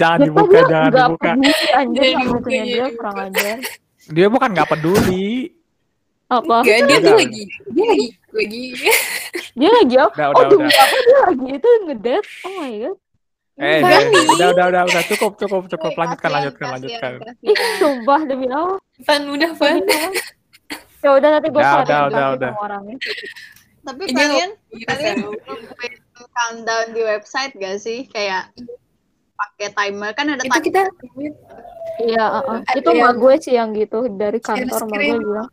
jangan 0.00 0.18
Dia 0.22 0.26
dibuka, 0.30 0.58
jangan 0.70 0.90
dibuka. 0.94 1.30
peduli 1.34 1.66
anjir 1.74 2.02
sama 2.02 2.22
dibuka, 2.22 2.40
punya 2.46 2.62
dia 2.64 2.86
kurang 2.94 3.16
ajar. 3.18 3.56
Dia 4.02 4.26
bukan 4.26 4.48
nggak 4.50 4.68
peduli. 4.70 5.28
Apa? 6.26 6.56
Enggak, 6.64 6.78
dia 6.88 6.98
tuh 7.02 7.14
lagi, 7.18 7.42
dia 7.68 7.84
lagi, 7.92 8.08
lagi. 8.32 8.62
Dia 9.52 9.70
lagi 9.70 9.94
apa? 10.00 10.12
Udah, 10.16 10.26
oh, 10.26 10.32
udah, 10.32 10.48
demi 10.48 10.64
udah. 10.72 10.80
apa 10.80 10.96
dia 10.96 11.18
lagi 11.28 11.48
itu 11.52 11.68
ngedate? 11.84 12.28
Oh 12.42 12.52
my 12.56 12.72
god. 12.80 12.96
Eh, 13.52 13.78
nih. 13.84 14.26
udah, 14.32 14.48
udah, 14.56 14.64
udah, 14.72 14.82
udah, 14.88 15.02
cukup, 15.12 15.32
cukup, 15.36 15.62
cukup. 15.68 15.92
Lanjutkan, 15.92 16.30
lanjutkan, 16.32 16.66
lanjutkan. 16.72 17.10
Ih, 17.44 17.58
sumpah 17.76 18.20
demi 18.24 18.48
apa? 18.48 18.80
Fan, 19.04 19.22
udah, 19.28 19.50
Fan. 19.60 19.84
Ya 21.02 21.10
udah 21.12 21.28
nanti 21.30 21.48
gue 21.48 21.58
share 21.60 21.82
udah, 21.82 22.26
udah, 22.38 22.50
orangnya. 22.56 22.96
tapi 23.82 24.02
Eh, 24.06 24.14
kalian 24.14 24.50
Iya, 24.70 24.86
kalian 24.86 25.16
countdown 26.30 26.86
di 26.94 27.02
website 27.02 27.52
gak 27.54 27.76
sih 27.76 28.06
kayak 28.06 28.54
pakai 29.34 29.74
timer 29.74 30.14
kan 30.14 30.30
ada 30.30 30.38
Itu 30.40 30.48
timer 30.48 30.62
kita 30.62 30.80
Iya. 31.98 32.24
Ada 32.62 32.78
itu 32.78 32.88
yang- 32.88 33.02
mak 33.04 33.14
gue 33.18 33.34
sih 33.36 33.52
yang 33.52 33.74
gitu 33.74 34.06
dari 34.08 34.38
kantor 34.38 34.78
screen. 34.80 35.12
gue 35.12 35.20
bilang. 35.20 35.50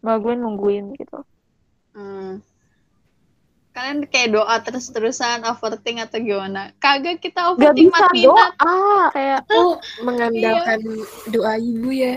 Mak 0.00 0.16
gue 0.18 0.34
nungguin 0.34 0.86
gitu. 0.96 1.18
Hmm. 1.92 2.40
Kalian 3.72 4.04
kayak 4.04 4.32
doa 4.32 4.56
terus-terusan 4.58 5.44
overthink 5.44 6.00
atau 6.02 6.18
gimana? 6.18 6.72
Kagak 6.76 7.20
kita 7.20 7.52
overthink 7.52 7.88
bisa 7.88 8.00
mat 8.00 8.12
minat. 8.12 8.52
doa 8.56 8.76
kayak 9.12 9.40
tuh 9.46 9.70
mengandalkan 10.00 10.80
doa 11.28 11.52
ibu 11.56 11.88
ya. 11.88 12.16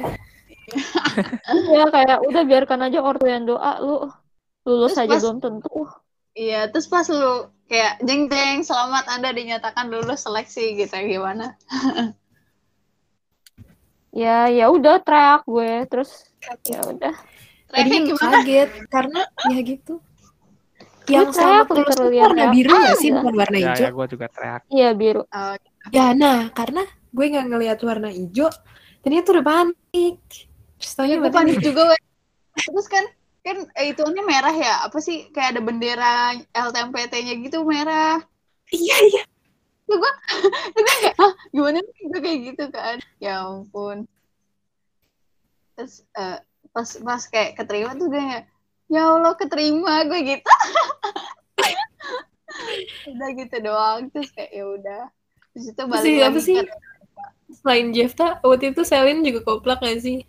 Ya 1.76 1.84
kayak 1.94 2.18
udah 2.28 2.44
biarkan 2.50 2.80
aja 2.90 3.00
ortu 3.02 3.26
yang 3.30 3.44
doa 3.50 3.72
lu 3.82 3.96
lulus 4.66 4.94
Terus 4.94 5.02
aja 5.06 5.16
pas- 5.16 5.22
belum 5.24 5.38
tentu. 5.44 5.70
Iya, 6.36 6.68
terus 6.68 6.88
pas 6.92 7.08
lu 7.08 7.48
kayak 7.72 8.04
jeng 8.04 8.28
jeng 8.28 8.60
selamat 8.68 9.06
Anda 9.08 9.30
dinyatakan 9.32 9.88
lulus 9.88 10.20
seleksi 10.28 10.76
gitu 10.76 10.96
gimana? 11.08 11.56
Ya 14.16 14.48
ya 14.48 14.72
udah 14.72 15.04
teriak 15.04 15.44
gue 15.44 15.72
terus 15.92 16.12
ya 16.64 16.80
udah. 16.88 17.14
Tadi 17.68 17.90
gimana? 18.08 18.32
kaget 18.40 18.70
karena 18.88 19.22
ya 19.52 19.60
gitu. 19.60 19.94
Yang 21.06 21.28
teriak 21.36 21.68
lulus 21.70 21.96
itu 21.96 22.08
literally 22.08 22.18
warna 22.24 22.42
teriak. 22.42 22.54
biru 22.56 22.72
Ah, 22.74 22.94
sih, 22.96 23.10
gila. 23.12 23.20
bukan 23.22 23.36
warna 23.38 23.58
Ya, 23.58 23.64
hijau? 23.68 23.86
ya, 23.86 23.90
gue 23.92 24.06
juga 24.10 24.26
teriak. 24.32 24.62
Iya 24.72 24.90
biru. 24.96 25.22
Oh, 25.30 25.54
Ya, 25.94 26.06
nah 26.18 26.40
karena 26.58 26.82
gue 27.16 27.26
nggak 27.32 27.46
ngelihat 27.48 27.80
warna 27.86 28.10
hijau, 28.12 28.50
jadi 29.06 29.14
tuh 29.24 29.32
udah 29.40 29.46
panik. 29.46 30.16
Warna 30.80 31.32
panik 31.32 31.60
juga. 31.64 31.96
Terus 32.56 32.88
kan 32.92 33.06
kan 33.46 33.58
eh, 33.78 33.94
itu 33.94 34.02
ini 34.04 34.22
merah 34.26 34.56
ya? 34.56 34.74
Apa 34.88 34.98
sih 35.00 35.30
kayak 35.32 35.56
ada 35.56 35.62
bendera 35.62 36.34
LTMPT-nya 36.52 37.34
gitu 37.46 37.64
merah. 37.64 38.20
Iya 38.74 38.98
iya. 39.12 39.24
Terus 39.86 39.98
gue 40.02 40.14
terus 40.74 40.84
gue 40.84 40.96
kayak, 41.06 41.16
ah 41.22 41.34
gimana 41.54 41.78
gue 41.86 42.22
kayak 42.22 42.40
gitu 42.54 42.66
kan? 42.74 42.98
Ya 43.22 43.46
ampun. 43.46 44.10
Terus 45.78 46.04
eh, 46.18 46.40
pas 46.74 46.90
pas 47.00 47.22
kayak 47.30 47.56
keterima 47.56 47.94
tuh 47.96 48.10
gue 48.10 48.20
kayak 48.20 48.46
ya 48.90 49.02
Allah 49.14 49.34
keterima 49.38 50.04
gue 50.10 50.20
gitu. 50.26 50.52
udah 53.12 53.30
gitu 53.36 53.56
doang 53.64 54.08
terus 54.12 54.30
kayak 54.32 54.52
ya 54.54 54.66
udah 54.66 55.04
terus 55.52 55.66
itu 55.72 55.84
balik 55.88 56.04
sih, 56.04 56.16
lagi 56.20 56.30
apa 56.32 56.40
sih? 56.40 56.56
ke 56.56 56.64
Selain 57.56 57.88
Jefta, 57.94 58.42
waktu 58.42 58.74
itu 58.74 58.82
Selin 58.84 59.22
juga 59.22 59.40
koplak 59.46 59.80
nggak 59.80 60.02
sih? 60.02 60.26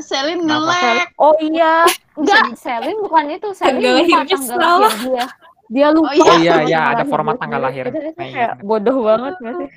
Selin 0.00 0.40
ngelek 0.42 1.06
Oh 1.16 1.34
iya, 1.38 1.82
enggak, 2.14 2.54
Selin 2.54 2.96
bukan 2.98 3.24
itu, 3.30 3.48
Selin 3.52 3.78
Tanggal 3.78 3.92
lupa 3.94 4.16
lahirnya 4.18 4.36
tanggal 4.38 4.58
salah. 4.58 4.78
lahir 4.78 4.98
dia. 5.02 5.24
Dia 5.68 5.88
lupa. 5.92 6.08
Oh 6.08 6.14
iya. 6.14 6.24
Oh 6.24 6.38
iya, 6.38 6.56
iya, 6.64 6.80
ada 6.92 7.04
format 7.04 7.36
tanggal 7.36 7.60
lahir. 7.60 7.84
Itu, 7.86 7.98
itu 7.98 8.10
iya, 8.16 8.32
kayak 8.32 8.52
bener. 8.56 8.64
bodoh 8.64 8.98
banget 9.02 9.34
gak 9.36 9.54
sih? 9.56 9.68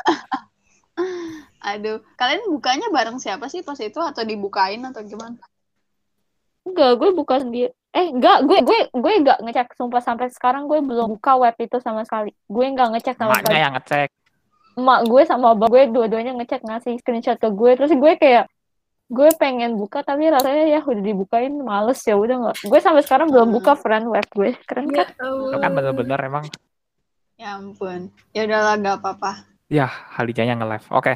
aduh 1.60 2.00
kalian 2.16 2.40
bukanya 2.48 2.88
bareng 2.88 3.16
siapa 3.16 3.44
sih 3.48 3.60
pas 3.60 3.76
itu 3.76 4.00
atau 4.00 4.24
dibukain 4.24 4.80
atau 4.80 5.04
gimana 5.04 5.36
Enggak, 6.60 7.00
gue 7.00 7.10
buka 7.12 7.40
sendiri. 7.40 7.72
Eh, 7.90 8.12
enggak, 8.12 8.44
gue 8.44 8.60
gue 8.60 8.78
gue 8.92 9.12
enggak 9.16 9.40
ngecek 9.40 9.72
sumpah 9.74 10.04
sampai 10.04 10.28
sekarang 10.28 10.68
gue 10.68 10.76
belum 10.78 11.16
buka 11.16 11.40
web 11.40 11.56
itu 11.56 11.80
sama 11.80 12.04
sekali. 12.04 12.36
Gue 12.46 12.68
enggak 12.68 12.92
ngecek 12.92 13.16
sama 13.16 13.32
Emaknya 13.32 13.48
sekali. 13.48 13.64
yang 13.64 13.74
ngecek. 13.80 14.08
Emak 14.76 15.00
gue 15.08 15.22
sama 15.24 15.46
abang 15.56 15.72
gue 15.72 15.82
dua-duanya 15.88 16.36
ngecek 16.36 16.60
ngasih 16.60 17.00
screenshot 17.00 17.40
ke 17.40 17.48
gue 17.48 17.70
terus 17.74 17.90
gue 17.90 18.12
kayak 18.14 18.44
gue 19.10 19.28
pengen 19.34 19.74
buka 19.74 20.00
tapi 20.00 20.26
rasanya 20.26 20.70
ya 20.70 20.80
udah 20.80 21.02
dibukain 21.02 21.50
males 21.58 21.98
ya 22.00 22.14
udah 22.14 22.36
nggak 22.40 22.56
gue 22.62 22.78
sampai 22.78 23.02
sekarang 23.02 23.26
belum 23.26 23.50
Hmm. 23.50 23.56
buka 23.58 23.72
friend 23.74 24.06
web 24.06 24.22
gue 24.24 24.54
keren 24.62 24.86
Ya 24.88 25.02
kan 25.04 25.10
Itu 25.50 25.58
kan 25.58 25.70
bener-bener 25.72 26.20
emang 26.20 26.44
ya 27.34 27.56
ampun 27.56 28.08
ya 28.30 28.44
udahlah 28.44 28.74
gak 28.76 28.96
apa-apa 28.98 29.32
Ya, 29.66 29.86
Halijanya 29.86 30.54
nge-live. 30.56 30.82
Oke, 30.90 31.14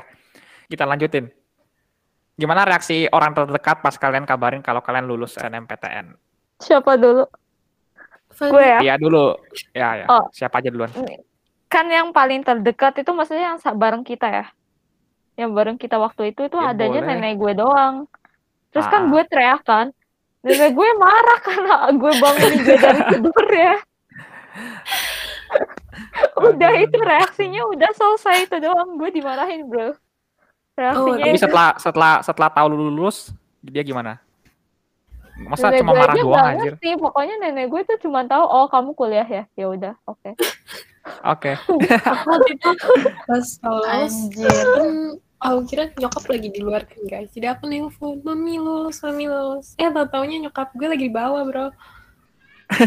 kita 0.68 0.82
lanjutin. 0.84 1.26
Gimana 2.32 2.62
reaksi 2.62 3.06
orang 3.08 3.34
terdekat 3.34 3.78
pas 3.78 3.90
kalian 3.92 4.22
kabarin 4.22 4.58
kalau 4.58 4.78
kalian 4.78 5.06
lulus 5.06 5.34
NMPTN? 5.36 6.14
siapa 6.56 6.94
dulu 6.94 7.26
gue 8.32 8.62
ya 8.64 8.78
Iya 8.80 8.94
dulu. 8.96 9.34
Ya, 9.70 9.88
ya. 9.96 10.06
Oh. 10.08 10.30
Siapa 10.30 10.58
aja 10.58 10.70
duluan? 10.70 10.90
kan 11.66 11.86
yang 11.86 12.10
paling 12.10 12.42
terdekat 12.42 12.94
itu 12.96 13.10
maksudnya 13.10 13.50
yang 13.50 13.58
bareng 13.58 14.02
kita 14.02 14.26
ya 14.26 14.46
yang 15.34 15.50
bareng 15.50 15.74
kita 15.74 15.96
waktu 15.96 16.30
itu 16.30 16.46
itu 16.46 16.56
Ya, 16.56 16.70
adanya 16.70 17.00
boleh. 17.00 17.10
nenek 17.14 17.34
gue 17.36 17.52
doang 17.56 17.94
terus 18.70 18.86
Ah. 18.86 18.92
kan 18.92 19.02
gue 19.06 19.22
teriak 19.26 19.62
kan 19.62 19.86
nenek 20.40 20.72
gue 20.72 20.88
marah 20.94 21.38
karena 21.40 21.74
gue 21.90 22.12
bangunin 22.16 22.60
dia 22.60 22.76
dari 22.76 23.00
tidur 23.10 23.46
ya 23.48 23.74
udah 26.36 26.70
Aduh. 26.70 26.84
itu 26.84 26.98
reaksinya 27.00 27.62
udah 27.66 27.90
selesai 27.92 28.36
itu 28.44 28.56
doang 28.58 28.94
gue 28.94 29.10
dimarahin 29.10 29.66
bro 29.66 29.94
reaksinya 30.74 31.18
Tapi 31.20 31.30
itu 31.30 31.40
setelah 31.40 31.68
setelah 31.76 32.12
setelah 32.20 32.50
tahu 32.50 32.66
lu 32.68 32.90
lulus, 32.90 33.30
dia 33.60 33.80
gimana? 33.80 34.18
Masa 35.36 35.70
nenek 35.70 35.78
cuma 35.80 35.90
gue 35.90 35.98
marah 36.00 36.14
aja 36.14 36.22
doang 36.22 36.44
anjir? 36.44 36.72
ngerti. 36.74 36.90
Pokoknya 36.96 37.34
nenek 37.38 37.66
gue 37.68 37.80
tuh 37.84 37.98
cuma 38.00 38.20
tahu 38.22 38.42
oh 38.42 38.66
kamu 38.66 38.90
kuliah 38.92 39.22
ya. 39.24 39.42
Ya 39.54 39.66
udah, 39.66 39.94
oke. 40.04 40.34
Oke. 41.24 41.52
Aku 42.10 42.26
waktu 42.28 42.50
itu 42.54 42.70
pas 43.22 43.46
lulus, 43.62 43.86
Anjir. 43.86 44.66
Aku 45.44 45.60
kira 45.68 45.92
nyokap 46.00 46.24
lagi 46.24 46.48
di 46.48 46.60
luar 46.64 46.88
kan 46.88 47.04
guys. 47.04 47.28
Jadi 47.36 47.46
aku 47.52 47.68
nelpon, 47.68 48.24
mami 48.24 48.56
lulus, 48.56 49.04
mami 49.04 49.28
lulus. 49.28 49.76
Eh 49.76 49.92
tau 49.92 50.08
taunya 50.08 50.48
nyokap 50.48 50.72
gue 50.72 50.88
lagi 50.88 51.04
di 51.04 51.12
bawah 51.12 51.44
bro. 51.44 51.68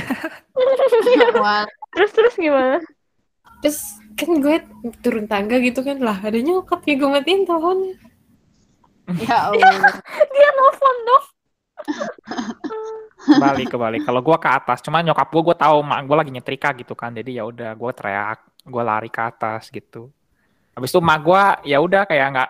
Terus 1.93 2.11
terus 2.11 2.35
gimana? 2.35 2.81
Terus 3.61 3.79
kan 4.17 4.41
gue 4.41 4.57
turun 5.05 5.29
tangga 5.29 5.61
gitu 5.61 5.85
kan 5.85 6.01
lah 6.01 6.17
ada 6.17 6.37
nyokap 6.41 6.81
ya 6.89 6.97
gue 6.97 7.09
matiin 7.09 7.45
teleponnya. 7.45 7.95
ya 9.21 9.37
Allah. 9.53 9.93
Dia 10.33 10.49
nelfon 10.57 10.97
dong. 11.05 11.25
Kembali 13.27 13.63
kembali. 13.67 13.97
Kalau 14.07 14.21
gua 14.23 14.37
ke 14.39 14.49
atas, 14.49 14.79
cuma 14.79 15.03
nyokap 15.03 15.27
gua 15.31 15.43
gua 15.51 15.57
tahu 15.57 15.77
mak 15.83 16.05
gua 16.07 16.23
lagi 16.23 16.31
nyetrika 16.31 16.71
gitu 16.79 16.95
kan. 16.95 17.11
Jadi 17.11 17.37
ya 17.37 17.43
udah 17.43 17.75
gua 17.75 17.91
teriak, 17.91 18.39
gua 18.63 18.83
lari 18.87 19.09
ke 19.11 19.19
atas 19.19 19.67
gitu. 19.67 20.11
Habis 20.77 20.93
itu 20.93 21.01
mak 21.01 21.25
gua 21.25 21.57
ya 21.65 21.81
udah 21.81 22.05
kayak 22.05 22.27
nggak 22.37 22.49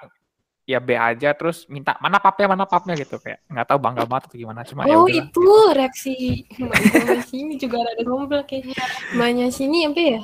ya 0.67 0.83
B 0.83 0.99
aja 0.99 1.31
terus 1.31 1.63
minta 1.71 1.95
mana 2.03 2.19
papnya 2.19 2.51
mana 2.51 2.67
papnya 2.67 2.99
gitu 2.99 3.23
kayak 3.23 3.39
nggak 3.47 3.71
tahu 3.71 3.79
bangga 3.79 4.03
banget 4.03 4.27
atau 4.27 4.35
gimana 4.35 4.67
cuma 4.67 4.83
ya 4.83 4.99
Oh 4.99 5.07
udah 5.07 5.15
itu 5.15 5.47
reaksi 5.71 6.43
emaknya 6.59 7.23
sini 7.23 7.55
juga 7.55 7.87
ada 7.87 8.03
komplek 8.03 8.45
kayaknya. 8.51 8.75
Emaknya 9.15 9.47
sini 9.47 9.87
apa 9.87 10.01
ya? 10.03 10.23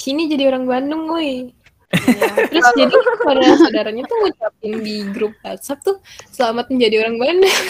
Sini 0.00 0.32
jadi 0.32 0.48
orang 0.48 0.64
Bandung 0.64 1.12
woi. 1.12 1.52
Terus 2.50 2.66
jadi 2.72 2.92
pada 3.20 3.42
saudaranya 3.60 4.02
tuh 4.08 4.16
ngucapin 4.24 4.72
di 4.80 4.96
grup 5.12 5.36
WhatsApp 5.44 5.84
tuh 5.84 6.00
selamat 6.32 6.72
menjadi 6.72 7.04
orang 7.04 7.16
Bandung. 7.20 7.60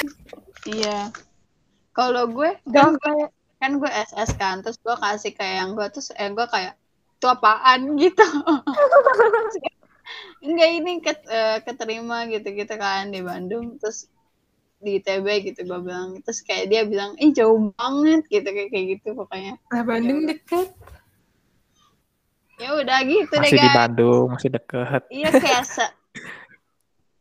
Iya. 0.63 1.11
Kalau 1.91 2.31
gue 2.31 2.55
kan 2.71 2.95
gue 2.95 3.15
kan 3.57 3.73
gue 3.83 3.91
SS 3.91 4.31
kan, 4.39 4.63
terus 4.63 4.79
gue 4.79 4.95
kasih 4.95 5.33
kayak 5.35 5.55
yang 5.65 5.71
gue 5.75 5.87
terus 5.91 6.13
eh 6.15 6.29
gue 6.29 6.47
kayak 6.47 6.79
itu 7.17 7.27
apaan 7.27 7.81
gitu. 8.03 8.27
Enggak 10.57 10.71
ini 10.73 10.93
ket, 10.99 11.21
eh, 11.23 11.59
keterima 11.61 12.25
gitu-gitu 12.27 12.75
kan 12.75 13.09
di 13.09 13.21
Bandung, 13.21 13.77
terus 13.77 14.09
di 14.77 14.97
ITB 14.97 15.27
gitu 15.43 15.65
gue 15.65 15.81
bilang 15.83 16.21
terus 16.21 16.41
kayak 16.41 16.69
dia 16.69 16.85
bilang 16.85 17.17
ih 17.17 17.29
jauh 17.31 17.73
banget 17.73 18.25
gitu 18.27 18.45
kayak 18.45 18.69
kayak 18.69 18.87
gitu 18.95 19.13
pokoknya 19.15 19.57
Lah 19.67 19.83
Bandung 19.83 20.25
deket. 20.25 20.69
ya 22.57 22.73
udah 22.75 22.99
gitu 23.03 23.33
deh 23.33 23.41
masih 23.43 23.57
di 23.57 23.61
guys 23.63 23.73
Bandung 23.75 24.27
masih 24.33 24.51
deket 24.53 25.03
iya 25.09 25.29
kayak 25.29 25.65
se 25.65 25.85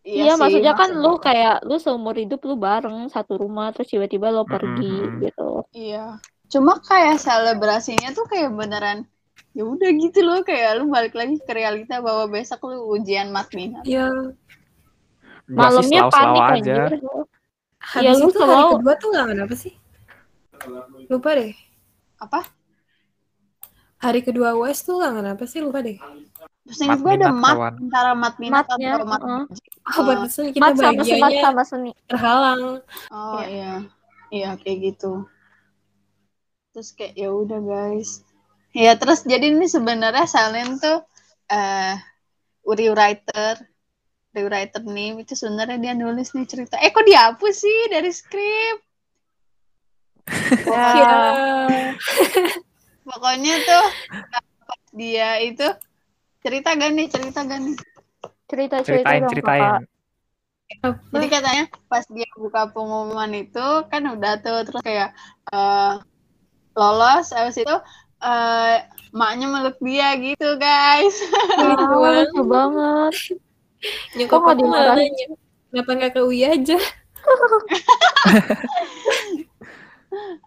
Iya, 0.06 0.32
sih, 0.32 0.38
maksudnya 0.38 0.74
kan 0.76 0.94
maksud- 0.94 1.02
lu 1.02 1.14
kayak 1.18 1.56
lu 1.66 1.76
seumur 1.76 2.14
hidup 2.14 2.38
lu 2.46 2.54
bareng 2.56 3.10
satu 3.10 3.42
rumah 3.42 3.74
terus 3.74 3.90
tiba-tiba 3.90 4.30
lo 4.30 4.46
pergi 4.46 5.02
Mm-mm. 5.02 5.18
gitu. 5.18 5.66
Iya. 5.74 6.22
Cuma 6.46 6.78
kayak 6.78 7.18
selebrasinya 7.18 8.14
tuh 8.14 8.30
kayak 8.30 8.54
beneran 8.54 9.10
ya 9.56 9.64
udah 9.64 9.90
gitu 9.96 10.20
loh 10.20 10.44
kayak 10.44 10.78
lu 10.78 10.92
balik 10.92 11.16
lagi 11.16 11.40
ke 11.40 11.50
realita 11.50 12.04
bahwa 12.04 12.28
besok 12.28 12.68
lu 12.68 12.92
ujian 12.92 13.32
mat 13.32 13.48
minat. 13.52 13.88
Ya 13.88 14.12
Malamnya 15.46 16.10
panik 16.10 16.42
aja 16.42 16.54
anjir. 16.58 16.82
habis 17.80 18.02
Ya, 18.02 18.12
lu 18.14 18.28
itu 18.28 18.40
hari 18.42 18.50
selalu- 18.50 18.74
kedua 18.76 18.94
tuh 18.98 19.08
nggak 19.10 19.28
kenapa 19.32 19.54
sih? 19.56 19.74
Lupa 21.06 21.30
deh. 21.34 21.54
Apa? 22.18 22.40
Hari 23.98 24.20
kedua 24.22 24.54
US 24.56 24.82
tuh 24.82 24.98
nggak 24.98 25.14
kenapa 25.16 25.44
sih? 25.46 25.62
Lupa 25.62 25.80
deh. 25.80 25.98
Terus 26.66 26.80
ini 26.82 26.90
Mat 26.90 27.00
gue 27.00 27.12
ada 27.14 27.30
mat 27.30 27.56
kawan. 27.56 27.74
antara 27.78 28.12
mat 28.18 28.36
minat 28.42 28.66
Matnya, 28.66 28.90
atau 28.98 29.06
mat 29.06 29.22
heeh. 29.22 29.44
uji. 29.46 29.66
Oh, 29.86 30.02
pantesan 30.02 30.46
kita 30.50 30.62
Mat 31.22 31.34
sama 31.38 31.64
seni. 31.64 31.92
terhalang. 32.10 32.62
Oh 33.14 33.42
iya. 33.46 33.86
Iya 34.34 34.58
kayak 34.58 34.78
gitu. 34.84 35.30
Terus 36.74 36.90
kayak 36.92 37.14
ya 37.14 37.30
udah 37.30 37.62
guys. 37.62 38.26
Ya 38.76 39.00
terus 39.00 39.24
jadi 39.24 39.56
ini 39.56 39.72
sebenarnya 39.72 40.28
Salen 40.28 40.84
tuh 40.84 41.08
eh 41.48 41.96
rewriter 42.68 43.56
rewriter 44.36 44.84
nih 44.84 45.24
itu 45.24 45.32
sebenarnya 45.32 45.80
dia 45.80 45.94
nulis 45.96 46.36
nih 46.36 46.44
cerita. 46.44 46.76
Eh 46.84 46.92
kok 46.92 47.08
dihapus 47.08 47.56
sih 47.56 47.80
dari 47.88 48.12
skrip? 48.12 48.78
Ya. 50.68 50.92
Ya. 50.92 51.16
Pokoknya 53.08 53.56
tuh 53.64 53.86
dia 54.92 55.40
itu 55.40 55.68
cerita 56.44 56.76
gak 56.76 56.92
nih 56.92 57.08
cerita 57.08 57.48
gak 57.48 57.60
nih? 57.64 57.78
Cerita 58.52 58.76
cerita 58.84 59.08
ceritain 59.08 59.22
dong 59.24 59.32
ceritain 59.32 59.72
kakak. 59.72 59.82
Jadi 61.16 61.28
katanya 61.32 61.64
pas 61.88 62.04
dia 62.12 62.28
buka 62.36 62.76
pengumuman 62.76 63.32
itu 63.40 63.88
kan 63.88 64.04
udah 64.04 64.34
tuh 64.44 64.68
terus 64.68 64.84
kayak 64.84 65.16
eh, 65.48 65.94
lolos 66.76 67.32
habis 67.32 67.56
itu 67.56 67.76
eh 68.26 68.78
maknya 69.14 69.46
meluk 69.48 69.78
dia 69.80 70.18
gitu 70.18 70.58
guys. 70.58 71.16
Ah, 71.62 71.94
lucu 72.26 72.42
banget. 72.44 73.14
Nyokap 74.18 74.40
nggak 74.42 74.58
aku 74.58 74.66
malah 74.66 74.96
nanya, 74.98 75.26
kenapa 75.70 75.90
nggak 75.94 76.12
ke 76.18 76.22
UI 76.26 76.42
aja? 76.44 76.78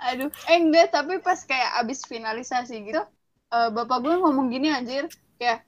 Aduh, 0.09 0.31
eh 0.49 0.59
enggak 0.59 0.91
tapi 0.91 1.21
pas 1.21 1.37
kayak 1.45 1.85
abis 1.85 2.03
finalisasi 2.09 2.89
gitu 2.89 3.03
eh, 3.53 3.69
bapak 3.73 3.99
gue 4.01 4.15
ngomong 4.17 4.49
gini 4.49 4.73
anjir 4.73 5.05
kayak 5.37 5.65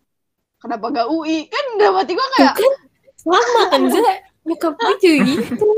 kenapa 0.60 0.92
gak 0.92 1.08
UI 1.08 1.48
kan 1.48 1.64
udah 1.76 1.90
mati 1.96 2.12
gue 2.16 2.28
kayak 2.36 2.54
sama 3.20 3.62
kan 3.68 3.80
Za? 3.92 4.00
Nyokap 4.48 4.74
gue 4.80 4.94
juga 5.04 5.24
gitu. 5.28 5.68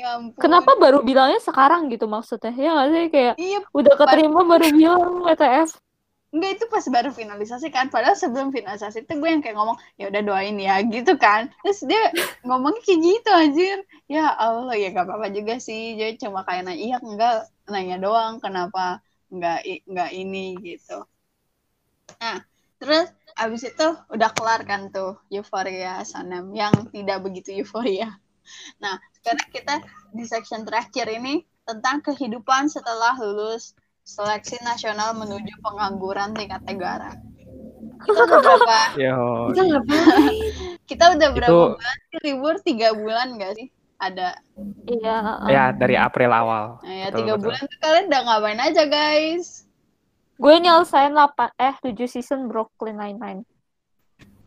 Ya 0.00 0.08
ampun. 0.16 0.40
Kenapa 0.40 0.70
baru 0.80 0.98
bilangnya 1.04 1.40
sekarang 1.44 1.92
gitu 1.92 2.08
maksudnya? 2.08 2.52
Ya 2.56 2.70
nggak 2.72 2.88
sih? 2.88 3.04
Kayak 3.12 3.34
Iya, 3.36 3.58
udah 3.70 3.94
keterima 4.00 4.40
baru 4.42 4.66
bilang 4.72 5.02
WTF. 5.28 5.70
enggak 6.30 6.50
itu 6.62 6.64
pas 6.70 6.86
baru 6.86 7.10
finalisasi 7.10 7.66
kan. 7.74 7.90
Padahal 7.90 8.14
sebelum 8.14 8.54
finalisasi 8.54 9.02
itu 9.02 9.12
gue 9.18 9.28
yang 9.34 9.42
kayak 9.42 9.58
ngomong 9.58 9.74
ya 9.98 10.06
udah 10.14 10.22
doain 10.22 10.56
ya 10.62 10.78
gitu 10.86 11.18
kan. 11.18 11.50
Terus 11.66 11.82
dia 11.90 12.02
ngomongnya 12.46 12.80
kayak 12.86 13.00
gitu 13.02 13.30
anjir. 13.34 13.78
Ya 14.06 14.30
Allah 14.30 14.78
ya 14.78 14.94
gak 14.94 15.10
apa-apa 15.10 15.26
juga 15.34 15.58
sih. 15.58 15.98
Jadi 15.98 16.22
cuma 16.22 16.46
kayak 16.46 16.70
nanya 16.70 16.78
iya 16.78 16.96
enggak. 17.02 17.50
Nanya 17.66 17.96
doang 17.98 18.38
kenapa 18.38 19.02
enggak 19.26 19.58
enggak 19.90 20.10
ini 20.14 20.54
gitu. 20.62 21.02
Nah 22.22 22.46
terus 22.78 23.10
abis 23.34 23.62
itu 23.66 23.86
udah 24.08 24.30
kelar 24.30 24.62
kan 24.64 24.88
tuh 24.94 25.18
euforia 25.34 26.00
Sanem 26.06 26.54
yang 26.54 26.72
tidak 26.94 27.26
begitu 27.26 27.58
euforia 27.58 28.16
nah 28.78 28.96
sekarang 29.20 29.48
kita 29.52 29.74
di 30.10 30.24
section 30.26 30.62
terakhir 30.64 31.06
ini 31.06 31.44
tentang 31.62 32.02
kehidupan 32.02 32.66
setelah 32.66 33.14
lulus 33.20 33.76
seleksi 34.02 34.58
nasional 34.66 35.14
menuju 35.14 35.54
pengangguran 35.62 36.34
tingkat 36.34 36.58
negara. 36.66 37.14
Kita 38.00 38.20
udah 38.26 38.38
berapa? 38.42 38.78
yo 39.04 39.18
Kita? 39.52 39.62
Kita 40.88 41.04
udah 41.14 41.28
berapa 41.30 41.52
Itu- 41.52 41.70
bulan 41.78 41.96
libur? 42.24 42.54
Tiga 42.64 42.88
bulan 42.96 43.38
gak 43.38 43.54
sih? 43.54 43.68
Ada. 44.00 44.32
Iya. 44.88 45.16
ya 45.52 45.64
dari 45.76 45.92
April 45.92 46.32
awal 46.32 46.80
Nah, 46.80 46.88
ya 46.88 47.06
Betul, 47.12 47.18
tiga 47.20 47.32
betul. 47.36 47.44
bulan 47.44 47.60
tuh 47.68 47.78
kalian 47.84 48.04
udah 48.08 48.20
ngapain 48.24 48.60
aja 48.64 48.82
guys? 48.88 49.46
Gue 50.40 50.54
nyelesain 50.56 51.12
8 51.12 51.52
eh 51.60 51.74
7 51.84 52.08
season 52.08 52.48
Brooklyn 52.48 52.96
Nine-Nine. 52.96 53.44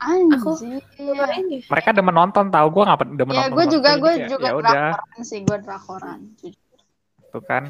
Aku- 0.03 0.55
Anjir. 0.55 0.81
Ngapain 0.95 1.45
ya? 1.47 1.59
mereka 1.65 1.89
demen 1.91 2.13
nonton 2.13 2.45
tahu 2.47 2.67
gue 2.69 2.83
nggak 2.83 2.99
demen 3.13 3.31
Ya 3.31 3.35
nonton 3.41 3.53
gue 3.53 3.65
juga 3.71 3.89
Brooklyn, 3.91 3.97
gue 3.97 4.13
kayak, 4.13 4.29
juga 4.29 4.43
ya 4.43 4.51
udah 4.53 4.73
drakoran 4.73 5.19
sih 5.23 5.39
gue 5.41 5.57
drakoran. 5.59 6.19
tuh 7.29 7.41
kan 7.41 7.63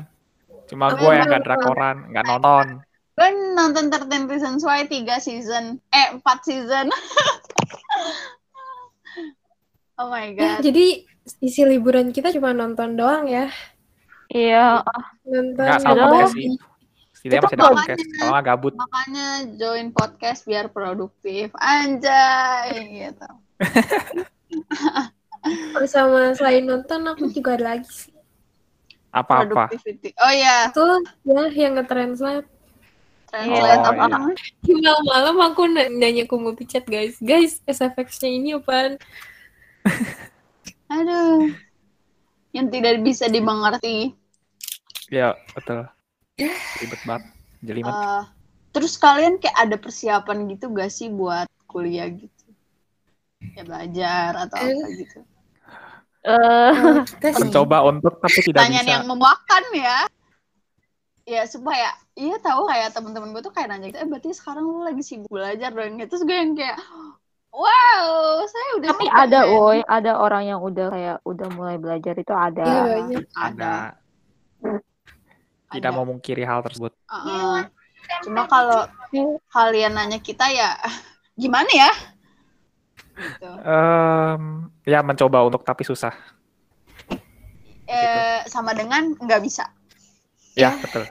cuma 0.65 0.85
Tapi 0.89 0.99
gue 0.99 1.11
yang 1.13 1.27
nggak 1.27 1.43
drakoran 1.43 1.95
nggak 2.09 2.25
nonton 2.25 2.65
Gue 3.13 3.27
nonton 3.53 3.83
13 3.87 4.25
Reasons 4.25 4.61
Why 4.61 4.83
3 4.83 5.19
season. 5.19 5.79
Eh 5.87 6.07
4 6.17 6.21
season. 6.41 6.89
oh 9.95 10.07
my 10.09 10.33
Ya, 10.33 10.57
god. 10.57 10.65
jadi 10.65 10.85
sisi 11.23 11.61
liburan 11.63 12.09
kita 12.09 12.33
cuma 12.33 12.51
nonton 12.51 12.95
doang 12.95 13.29
ya. 13.29 13.47
Iya, 14.27 14.81
Nonton 15.23 15.61
nggak 15.61 15.79
sama 15.79 16.03
podcast 16.09 16.33
Itu 17.23 17.39
masih 17.39 17.55
ada 17.55 17.63
makanya- 17.63 17.73
podcast 17.73 18.03
kalau 18.13 18.29
nggak 18.29 18.45
gabut 18.45 18.73
Makanya 18.75 19.27
join 19.55 19.87
podcast 19.89 20.41
biar 20.43 20.65
produktif. 20.67 21.47
Anjay 21.55 22.69
gitu. 22.99 23.27
sama 25.87 26.31
selain 26.35 26.63
nonton 26.63 27.03
aku 27.07 27.27
juga 27.27 27.55
ada 27.55 27.75
lagi 27.75 27.87
sih. 27.89 28.11
apa-apa. 29.13 29.69
Oh 30.17 30.33
iya, 30.33 30.73
Itu 30.73 30.83
ya 31.21 31.45
yang 31.53 31.77
nge-translate. 31.77 32.49
translate 33.29 33.81
Oh, 33.85 33.93
apa 33.93 34.05
iya. 34.09 34.17
Malam-malam 34.73 35.35
aku 35.47 35.61
na- 35.69 35.89
nanya 35.89 36.25
ke 36.25 36.33
Mupi 36.33 36.65
chat 36.65 36.83
guys. 36.83 37.21
Guys, 37.21 37.61
SFX-nya 37.63 38.29
ini 38.29 38.57
apaan? 38.57 38.97
Aduh. 40.89 41.53
Yang 42.53 42.67
tidak 42.73 42.95
bisa 43.01 43.25
dimengerti. 43.29 44.13
ya 45.11 45.37
betul 45.53 45.85
ribet 46.81 47.01
banget 47.05 47.23
jelimet 47.61 47.93
Eh, 47.93 48.23
terus 48.73 48.97
kalian 48.97 49.37
kayak 49.37 49.57
ada 49.57 49.75
persiapan 49.77 50.49
gitu 50.49 50.73
gak 50.73 50.89
sih 50.89 51.07
buat 51.07 51.45
kuliah 51.69 52.09
gitu? 52.09 52.45
Ya 53.53 53.61
belajar 53.61 54.47
atau 54.47 54.55
apa 54.57 54.71
Eh. 54.71 54.97
gitu. 55.03 55.19
Eh, 56.23 56.71
Kalau 56.73 57.03
kita 57.03 57.27
sih, 57.35 57.41
Mencoba 57.43 57.77
untuk 57.83 58.13
tapi 58.17 58.39
tidak 58.39 58.63
Pertanyaan 58.63 58.87
bisa. 58.87 58.95
yang 58.95 59.05
memuakan 59.05 59.63
ya. 59.75 59.99
Ya 61.23 61.43
supaya 61.47 61.87
iya 62.15 62.35
tahu 62.39 62.67
kayak 62.67 62.91
temen-temen 62.91 63.31
gue 63.31 63.39
tuh 63.39 63.51
kayak 63.51 63.71
nanya 63.71 63.87
gitu, 63.91 63.99
eh 64.03 64.07
berarti 64.07 64.29
sekarang 64.35 64.63
lu 64.63 64.83
lagi 64.83 65.03
sibuk 65.03 65.31
belajar 65.31 65.71
dong 65.71 65.95
gitu. 65.95 66.09
Terus 66.11 66.23
gue 66.23 66.35
yang 66.35 66.51
kayak 66.51 66.77
wow, 67.51 68.03
saya 68.43 68.69
udah 68.79 68.89
tapi 68.91 69.05
sibuk, 69.07 69.19
ada 69.23 69.39
men." 69.43 69.51
woi, 69.55 69.79
ada 69.87 70.11
orang 70.19 70.43
yang 70.43 70.59
udah 70.59 70.87
kayak 70.91 71.17
udah 71.23 71.47
mulai 71.55 71.77
belajar 71.79 72.15
itu 72.15 72.33
ada. 72.35 72.63
Iya, 72.63 72.81
banyak. 72.87 73.23
Ada. 73.35 73.73
Tidak 75.73 75.89
Ada. 75.89 75.97
mau 75.97 76.05
mengkiri 76.05 76.45
hal 76.45 76.61
tersebut. 76.61 76.93
Uh-uh. 77.09 77.65
Cuma 78.21 78.45
kalau 78.45 78.85
kalian 79.49 79.97
nanya 79.97 80.19
kita 80.19 80.47
ya 80.47 80.77
gimana 81.41 81.69
ya? 81.69 81.91
Gitu. 83.13 83.49
Em, 83.61 84.43
ya 84.85 84.99
mencoba 85.01 85.45
untuk 85.45 85.61
tapi 85.61 85.81
susah. 85.81 86.13
Eh, 87.83 88.39
sama 88.47 88.73
dengan 88.73 89.13
nggak 89.13 89.41
bisa. 89.43 89.69
Ya, 90.53 90.73
betul. 90.77 91.05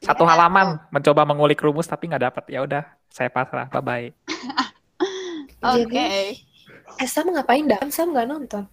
Satu 0.00 0.24
halaman 0.24 0.80
mencoba 0.88 1.26
mengulik 1.26 1.60
rumus 1.60 1.84
tapi 1.84 2.08
nggak 2.08 2.24
dapat. 2.30 2.44
Ya 2.48 2.60
udah, 2.62 2.84
saya 3.10 3.28
pasrah. 3.28 3.66
Bye 3.68 3.82
bye. 3.82 4.08
Oke. 5.74 5.88
Jadi- 5.88 6.52
Eh, 6.94 7.08
Sam 7.10 7.26
ngapain 7.34 7.66
dah? 7.66 7.80
Sam 7.90 8.14
nggak 8.14 8.28
nonton. 8.28 8.64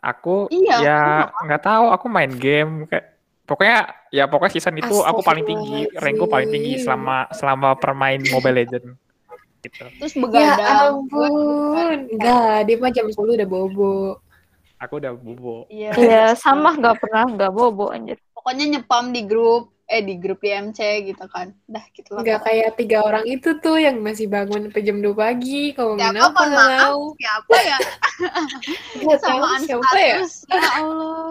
Aku 0.00 0.48
Iya, 0.48 0.76
ya 0.80 1.00
nggak 1.44 1.60
tahu. 1.60 1.92
Aku 1.92 2.08
main 2.08 2.32
game 2.32 2.88
kayak 2.88 3.09
pokoknya 3.50 3.78
ya 4.08 4.24
pokoknya 4.24 4.52
season 4.54 4.78
itu 4.78 5.02
aku 5.02 5.20
paling 5.20 5.42
tinggi, 5.42 5.90
rankku 5.92 6.24
paling 6.24 6.46
tinggi 6.48 6.78
selama 6.78 7.26
selama 7.34 7.74
permain 7.74 8.22
Mobile 8.24 8.56
Legend. 8.56 8.86
Gitu. 9.60 9.84
Terus 9.98 10.14
Ya 10.14 10.20
begadang. 10.22 11.04
Gue- 11.04 11.26
ampun. 11.28 11.98
Enggak, 12.08 12.56
dia 12.64 12.76
mah 12.78 12.90
jam 12.90 13.06
10 13.06 13.36
udah 13.36 13.44
bobo. 13.44 13.94
Aku 14.78 14.96
udah 14.96 15.12
bobo. 15.12 15.68
Iya. 15.68 15.92
Iya, 15.92 16.24
sama 16.32 16.72
nggak 16.72 16.96
pernah 16.96 17.28
nggak 17.28 17.52
bobo 17.52 17.92
anjir. 17.92 18.16
Pokoknya 18.32 18.64
nyepam 18.70 19.12
di 19.12 19.28
grup, 19.28 19.76
eh 19.84 20.00
di 20.00 20.16
grup 20.16 20.40
di 20.40 20.48
MC 20.48 20.80
gitu 21.04 21.28
kan. 21.28 21.52
Dah 21.68 21.84
gitu 21.92 22.16
lah. 22.16 22.24
Enggak 22.24 22.40
kayak 22.40 22.80
tiga 22.80 23.04
orang 23.04 23.28
itu 23.28 23.52
tuh 23.60 23.76
yang 23.76 24.00
masih 24.00 24.32
bangun 24.32 24.70
sampai 24.70 24.80
jam 24.80 24.96
2 24.96 25.12
pagi. 25.12 25.76
Kalau 25.76 26.00
Siapa, 26.00 26.08
main 26.08 26.24
apa 26.24 26.40
nggak 26.40 26.68
maaf? 26.72 26.96
Siapa 27.20 27.54
ya? 27.60 27.78
Nggak 28.96 29.18
tahu 29.28 29.42
siapa 29.60 29.98
ya? 30.00 30.16
status. 30.24 30.32
Ya 30.48 30.70
Allah. 30.80 31.28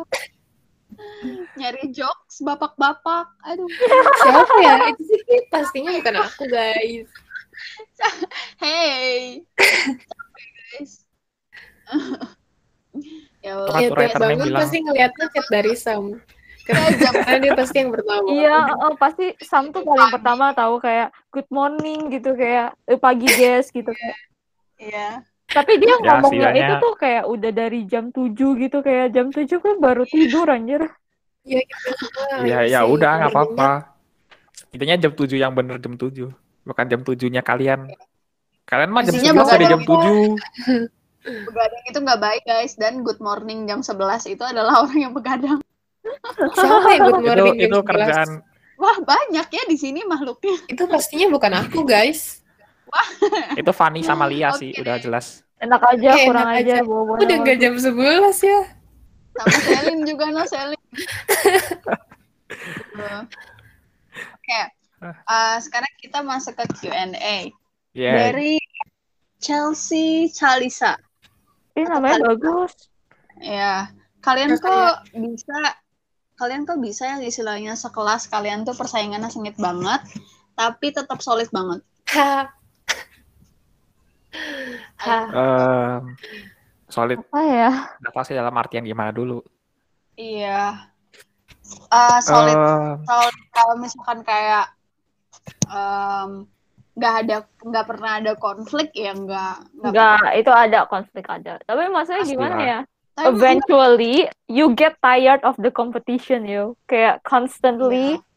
Nyari 1.59 1.91
jokes 1.91 2.39
bapak-bapak. 2.43 3.27
Aduh. 3.47 3.67
Siapa 4.23 4.55
ya? 4.63 4.75
Itu 4.93 5.03
sih 5.03 5.19
pastinya 5.51 5.91
bukan 5.99 6.15
aku 6.23 6.43
guys. 6.47 7.09
Hey. 8.63 9.43
Capek, 9.59 10.47
guys. 10.55 10.91
ya 13.43 13.51
Allah. 13.59 13.79
Yang 13.83 14.15
bangun 14.15 14.49
pasti 14.55 14.77
ngeliatnya 14.79 15.25
chat 15.35 15.47
dari 15.51 15.73
Sam. 15.75 16.23
Karena 16.69 17.37
dia 17.41 17.53
pasti 17.57 17.77
yang 17.81 17.91
pertama. 17.91 18.27
Iya, 18.29 18.57
oh, 18.77 18.93
pasti 18.95 19.33
Sam 19.41 19.73
tuh 19.73 19.81
paling 19.81 20.13
pertama 20.13 20.53
tahu 20.53 20.77
kayak 20.77 21.09
good 21.33 21.49
morning 21.49 22.13
gitu 22.13 22.37
kayak 22.37 22.77
eh, 22.85 22.99
pagi 22.99 23.25
guys 23.25 23.73
gitu 23.73 23.89
kayak. 23.89 24.17
Iya. 24.79 25.09
Tapi 25.49 25.71
dia 25.77 25.89
Ya, 25.89 25.97
ngomongnya 25.97 26.49
setidaknya- 26.49 26.69
itu 26.69 26.75
tuh 26.79 26.93
kayak 26.95 27.23
udah 27.25 27.51
dari 27.51 27.79
jam 27.83 28.05
7 28.09 28.49
gitu 28.55 28.77
kayak 28.79 29.07
jam 29.09 29.27
7 29.29 29.57
kan 29.57 29.75
baru 29.77 30.03
tidur 30.03 30.45
anjir. 30.45 30.81
Iya 31.41 31.61
gitu. 31.63 31.89
semua. 31.97 32.45
Ya 32.45 32.57
Ayo 32.59 32.67
ya 32.67 32.79
sih, 32.79 32.91
udah 32.93 33.11
nggak 33.15 33.31
apa-apa. 33.31 33.71
Intinya 34.69 34.95
jam 34.99 35.11
7 35.11 35.35
yang 35.35 35.51
bener 35.51 35.77
jam 35.77 35.95
7. 35.95 36.29
Bukan 36.61 36.85
jam 36.85 37.01
7-nya 37.01 37.41
kalian. 37.41 37.89
Kalian 38.63 38.89
mah 38.89 39.01
jam 39.01 39.13
Pastinya 39.15 39.33
11 39.41 39.49
dari 39.49 39.65
jam 39.65 39.81
7. 39.81 40.85
Begadang 41.19 41.83
itu 41.83 41.97
nggak 41.99 42.19
baik 42.19 42.43
guys 42.43 42.73
dan 42.75 43.01
good 43.01 43.17
morning 43.19 43.65
jam 43.65 43.81
11 43.81 43.97
itu 44.27 44.43
adalah 44.43 44.73
orang 44.85 44.99
yang 44.99 45.13
begadang. 45.13 45.57
Siapa 46.53 46.89
yang 46.91 47.03
good 47.07 47.17
Itu 47.17 47.25
morning 47.25 47.57
jam 47.57 47.65
itu 47.65 47.77
11? 47.79 47.89
kerjaan 47.89 48.29
Wah 48.79 48.95
banyak 48.97 49.47
ya 49.49 49.63
di 49.67 49.75
sini 49.75 50.05
makhluknya. 50.05 50.55
Itu 50.65 50.87
pastinya 50.87 51.27
bukan 51.27 51.51
aku 51.57 51.83
guys. 51.83 52.39
itu 53.61 53.71
Fanny 53.71 54.01
sama 54.01 54.25
Lia 54.25 54.49
sih, 54.53 54.71
Oke. 54.71 54.81
udah 54.81 54.95
jelas. 54.97 55.41
Enak 55.59 55.81
aja, 55.83 56.09
Eh, 56.15 56.25
kurang 56.25 56.47
enak 56.47 56.59
aja 56.63 56.73
aja. 56.79 56.87
bobo. 56.87 57.13
Udah 57.19 57.35
nggak 57.37 57.57
jam 57.59 57.73
11 57.75 58.37
ya. 58.41 58.61
Sama 59.35 59.57
Selin 59.59 59.99
juga 60.03 60.25
no 60.31 60.43
Selin. 60.43 60.81
Oke. 64.35 64.61
eh, 64.99 65.57
sekarang 65.61 65.93
kita 65.97 66.19
masuk 66.19 66.55
ke 66.55 66.65
Q&A 66.75 67.47
Ya, 67.91 68.13
dari 68.13 68.59
Chelsea 69.39 70.29
Chalisa. 70.29 70.93
Ini 71.73 71.87
namanya 71.87 72.35
bagus. 72.35 72.75
Ya, 73.39 73.89
kalian 74.19 74.53
Nah, 74.53 74.59
kok 74.59 74.93
bisa 75.15 75.59
kalian 76.35 76.63
kok 76.63 76.79
bisa 76.79 77.03
yang 77.07 77.21
istilahnya 77.23 77.75
sekelas 77.75 78.27
kalian 78.27 78.63
tuh 78.63 78.75
persaingannya 78.75 79.27
sengit 79.27 79.55
banget 79.55 79.99
tapi 80.53 80.91
tetap 80.91 81.19
solid 81.19 81.47
banget. 81.51 81.79
Em, 84.99 86.15
solid 86.87 87.19
Apa 87.23 87.39
ya? 87.41 87.71
sih 88.23 88.35
dalam 88.35 88.53
artian 88.53 88.85
gimana 88.85 89.09
dulu? 89.09 89.41
Iya. 90.13 90.89
Eh, 91.89 92.19
solid 92.21 92.57
Em, 92.57 92.97
solid 93.05 93.35
kalau 93.51 93.75
misalkan 93.77 94.19
kayak 94.21 94.73
em, 95.65 96.45
nggak 96.99 97.13
ada 97.25 97.35
nggak 97.63 97.85
pernah 97.87 98.11
ada 98.19 98.33
konflik 98.35 98.91
ya 98.91 99.15
nggak 99.15 99.55
nggak 99.79 99.91
Enggak, 99.95 100.25
itu 100.35 100.51
ada 100.51 100.79
konflik 100.85 101.25
ada. 101.25 101.55
Tapi 101.63 101.87
maksudnya 101.87 102.23
Pasti 102.25 102.33
gimana 102.35 102.55
lah. 102.57 102.65
ya? 102.65 102.79
Tapi 103.15 103.25
Eventually 103.35 104.15
you 104.47 104.71
get 104.75 104.95
tired 104.99 105.39
of 105.43 105.55
the 105.59 105.71
competition 105.71 106.43
yo. 106.43 106.75
Kayak 106.85 107.23
constantly 107.23 108.19
Iya. 108.19 108.27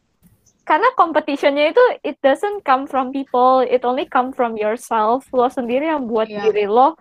Karena 0.63 0.87
competitionnya 0.95 1.75
itu 1.75 1.83
it 2.03 2.15
doesn't 2.23 2.63
come 2.63 2.87
from 2.87 3.11
people, 3.11 3.59
it 3.59 3.83
only 3.83 4.07
come 4.07 4.31
from 4.31 4.55
yourself. 4.55 5.27
Lo 5.35 5.51
sendiri 5.51 5.91
yang 5.91 6.07
buat 6.07 6.31
Iya. 6.31 6.49
diri 6.49 6.65
lo 6.67 6.95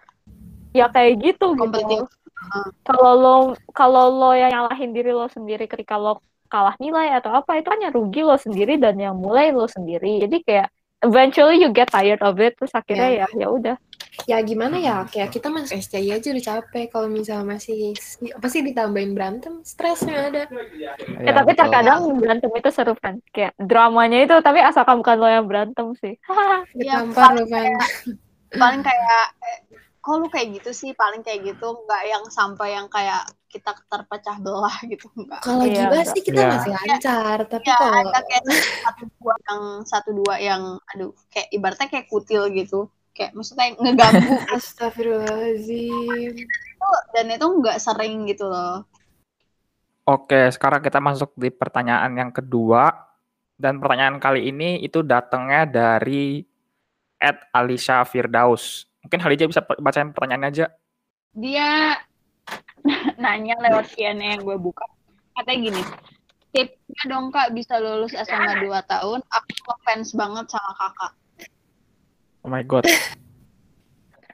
ya 0.75 0.91
kayak 0.91 1.23
gitu 1.23 1.55
Kompetitif. 1.55 2.03
gitu. 2.03 2.07
Kalau 2.83 3.13
lo 3.15 3.35
kalau 3.71 4.11
lo 4.11 4.31
yang 4.35 4.51
nyalahin 4.51 4.91
diri 4.91 5.15
lo 5.15 5.31
sendiri 5.31 5.71
ketika 5.71 5.95
lo 5.95 6.19
kalah 6.51 6.75
nilai 6.77 7.15
atau 7.17 7.33
apa 7.33 7.57
itu 7.57 7.71
hanya 7.71 7.89
rugi 7.89 8.21
lo 8.21 8.35
sendiri 8.37 8.77
dan 8.77 8.99
yang 8.99 9.15
mulai 9.15 9.55
lo 9.55 9.65
sendiri. 9.65 10.21
Jadi 10.27 10.43
kayak 10.43 10.69
eventually 11.01 11.63
you 11.63 11.71
get 11.71 11.87
tired 11.89 12.21
of 12.21 12.35
it 12.43 12.59
terus 12.59 12.75
akhirnya 12.75 13.25
ya 13.25 13.27
ya 13.33 13.47
udah. 13.47 13.77
Ya 14.29 14.39
gimana 14.45 14.77
ya? 14.77 15.09
Kayak 15.09 15.31
kita 15.33 15.49
masuk 15.49 15.73
SCI 15.73 16.13
aja 16.13 16.29
udah 16.37 16.45
capek. 16.45 16.85
Kalau 16.93 17.09
misalnya 17.09 17.47
masih 17.57 17.97
apa 18.37 18.47
sih 18.53 18.61
ditambahin 18.61 19.13
berantem, 19.17 19.65
stresnya 19.65 20.29
ada. 20.29 20.43
Ya, 20.77 20.93
ya, 21.25 21.33
tapi 21.33 21.57
betul. 21.57 21.61
terkadang 21.65 22.01
berantem 22.21 22.51
itu 22.53 22.69
seru 22.71 22.95
kan. 22.95 23.15
Kayak 23.33 23.53
dramanya 23.57 24.19
itu 24.25 24.35
tapi 24.45 24.61
asalkan 24.61 25.01
bukan 25.01 25.17
lo 25.17 25.29
yang 25.33 25.47
berantem 25.49 25.87
sih. 25.97 26.15
Iya, 26.77 27.01
Ditampar 27.03 27.33
lu 27.37 27.45
kan. 27.49 27.67
paling 28.53 28.83
kayak 28.85 29.25
eh, 29.49 29.59
kok 30.05 30.15
lu 30.21 30.27
kayak 30.29 30.49
gitu 30.61 30.71
sih 30.77 30.91
paling 30.93 31.25
kayak 31.25 31.41
gitu 31.49 31.67
nggak 31.89 32.03
yang 32.13 32.25
sampai 32.29 32.77
yang 32.77 32.87
kayak 32.93 33.23
kita 33.49 33.71
terpecah 33.89 34.37
belah 34.45 34.77
gitu 34.93 35.07
enggak 35.17 35.41
Kalau 35.41 35.65
Iya, 35.65 35.89
gibah 35.89 36.01
enggak. 36.05 36.15
sih 36.17 36.23
kita 36.29 36.41
Iya. 36.43 36.53
masih 36.53 36.71
lancar, 36.77 37.39
tapi 37.49 37.65
ya 37.65 37.77
kalau 37.81 37.97
ada 38.13 38.21
kayak 38.29 38.45
satu 38.85 39.05
dua 39.17 39.35
yang 39.49 39.63
satu 39.89 40.11
dua 40.21 40.35
yang 40.49 40.63
aduh 40.93 41.11
kayak 41.33 41.49
ibaratnya 41.57 41.89
kayak 41.93 42.07
kutil 42.13 42.43
gitu 42.53 42.79
kayak 43.13 43.33
maksudnya 43.37 43.77
ngeganggu 43.77 44.35
Astagfirullahaladzim. 44.57 46.35
dan 47.15 47.27
itu 47.31 47.47
nggak 47.47 47.79
sering 47.79 48.27
gitu 48.27 48.49
loh 48.49 48.85
Oke, 50.03 50.51
sekarang 50.51 50.83
kita 50.83 50.99
masuk 50.99 51.31
di 51.39 51.47
pertanyaan 51.47 52.11
yang 52.19 52.35
kedua. 52.35 52.91
Dan 53.55 53.79
pertanyaan 53.79 54.19
kali 54.19 54.51
ini 54.51 54.83
itu 54.83 54.99
datangnya 54.99 55.63
dari 55.63 56.43
Ed 57.23 57.39
Alisha 57.55 58.03
Firdaus. 58.03 58.91
Mungkin 59.07 59.23
Halija 59.23 59.47
bisa 59.47 59.63
bacain 59.63 60.11
pertanyaannya 60.11 60.51
aja. 60.51 60.67
dia 61.33 61.97
nanya 63.23 63.57
lewat 63.63 63.95
Q&A 63.95 64.13
yang 64.13 64.43
gue 64.43 64.59
buka 64.59 64.85
katanya 65.33 65.59
gini 65.71 65.83
tipsnya 66.53 67.05
dong 67.09 67.33
kak 67.33 67.57
bisa 67.57 67.81
lulus 67.81 68.13
SMA 68.13 68.69
2 68.69 68.69
tahun 68.85 69.21
aku 69.25 69.51
ngefans 69.65 70.13
banget 70.13 70.47
sama 70.53 70.73
kakak 70.77 71.13
Oh 72.43 72.51
my 72.51 72.63
god. 72.67 72.85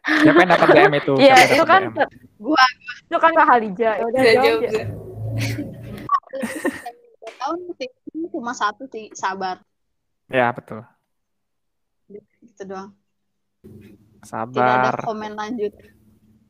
Siapa 0.09 0.41
yang 0.41 0.51
dapat 0.57 0.69
DM 0.73 0.95
itu? 0.97 1.13
Iya, 1.21 1.37
itu 1.53 1.65
kan 1.69 1.83
DM? 1.93 2.09
Gua. 2.41 2.65
itu 3.09 3.19
kan 3.21 3.31
Kak 3.37 3.47
Halija. 3.49 3.91
Ya 4.01 4.05
udah 4.05 4.21
jawab 4.25 4.61
ya. 4.65 4.85
Tahun 7.39 7.59
cuma 8.29 8.53
satu 8.53 8.85
sih 8.91 9.09
sabar 9.17 9.63
Ya, 10.29 10.53
betul. 10.53 10.85
gitu 12.45 12.63
doang 12.69 12.93
tidak 14.19 14.65
ada 14.65 14.91
Sabar 14.93 14.97
komen 15.05 15.33
lanjut 15.37 15.73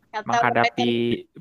Kata 0.09 0.25
menghadapi 0.25 0.93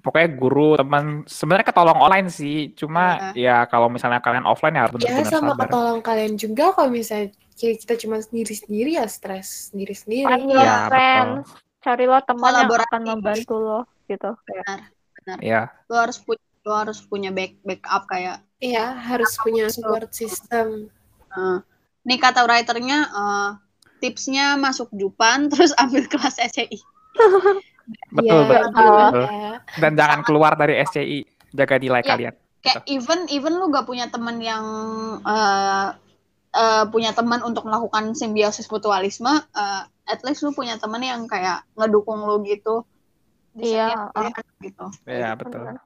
pokoknya 0.03 0.30
guru 0.36 0.75
teman 0.75 1.23
sebenarnya 1.23 1.65
ketolong 1.71 1.99
online 2.03 2.27
sih 2.27 2.75
cuma 2.75 3.32
ya 3.32 3.63
kalau 3.71 3.88
misalnya 3.88 4.19
kalian 4.19 4.43
offline 4.43 4.75
ya 4.75 4.84
harus 4.86 4.99
Ya 4.99 5.15
benar-benar 5.15 5.32
sama 5.32 5.51
sabar 5.56 5.67
ketolong 5.71 5.99
kalian 6.03 6.34
juga 6.36 6.65
kalau 6.75 6.89
misalnya 6.91 7.32
kayak 7.58 7.82
kita 7.82 7.93
cuma 7.98 8.22
sendiri-sendiri 8.22 8.96
ya 8.96 9.06
stres 9.06 9.74
sendiri-sendiri. 9.74 10.30
Find 10.30 10.48
Iya, 10.48 10.56
your 10.56 10.70
betul. 10.70 10.88
friends. 10.88 11.48
Carilah 11.78 12.22
teman 12.22 12.52
yang 12.54 12.70
akan 12.70 13.02
membantu 13.04 13.56
lo. 13.58 13.80
gitu 14.08 14.32
kayak 14.39 14.88
ya 15.43 15.67
Lu 15.91 16.00
harus 16.00 16.15
punya 16.17 16.39
lu 16.63 16.72
harus 16.72 17.00
punya 17.02 17.30
back 17.30 17.60
backup 17.62 18.08
kayak 18.08 18.39
Iya, 18.58 18.96
harus 18.96 19.36
punya 19.38 19.67
support 19.67 20.10
system. 20.12 20.88
eh, 21.30 21.58
nih 22.04 22.17
kata 22.17 22.43
writernya 22.43 23.00
eh, 23.04 23.50
tipsnya 24.00 24.56
masuk 24.56 24.88
Jupan 24.91 25.46
terus 25.52 25.76
ambil 25.76 26.08
kelas 26.08 26.39
SCI. 26.39 26.80
betul 28.10 28.41
Iya, 28.41 28.48
betul, 28.48 28.72
betul. 28.72 28.96
betul. 28.96 29.24
Ya. 29.28 29.54
dan 29.76 29.91
jangan 29.96 30.20
keluar 30.24 30.54
dari 30.56 30.74
SCI 30.82 31.20
jaga 31.52 31.76
nilai 31.78 32.02
Iya. 32.02 32.10
kalian 32.10 32.36
Kayak 32.58 32.84
even 32.89 33.20
even 33.30 33.54
lu 33.56 33.70
gak 33.70 33.86
punya 33.86 34.08
teman 34.08 34.39
yang 34.39 34.65
eh, 35.22 35.88
eh, 36.51 36.83
punya 36.88 37.12
teman 37.12 37.41
untuk 37.41 37.65
melakukan 37.65 38.13
simbiosis 38.13 38.67
mutualisme, 38.67 39.29
eh, 39.31 39.81
at 40.07 40.19
least 40.23 40.41
lu 40.41 40.51
punya 40.51 40.77
teman 40.77 41.01
yang 41.01 41.25
kayak 41.25 41.67
ngedukung 41.75 42.23
lu 42.23 42.39
gitu. 42.43 42.88
Di 43.51 43.73
Iya, 43.73 44.13
pilihan 44.13 44.45
gitu. 44.62 44.86
ya 45.03 45.33
betul 45.33 45.65
Bener. 45.65 45.81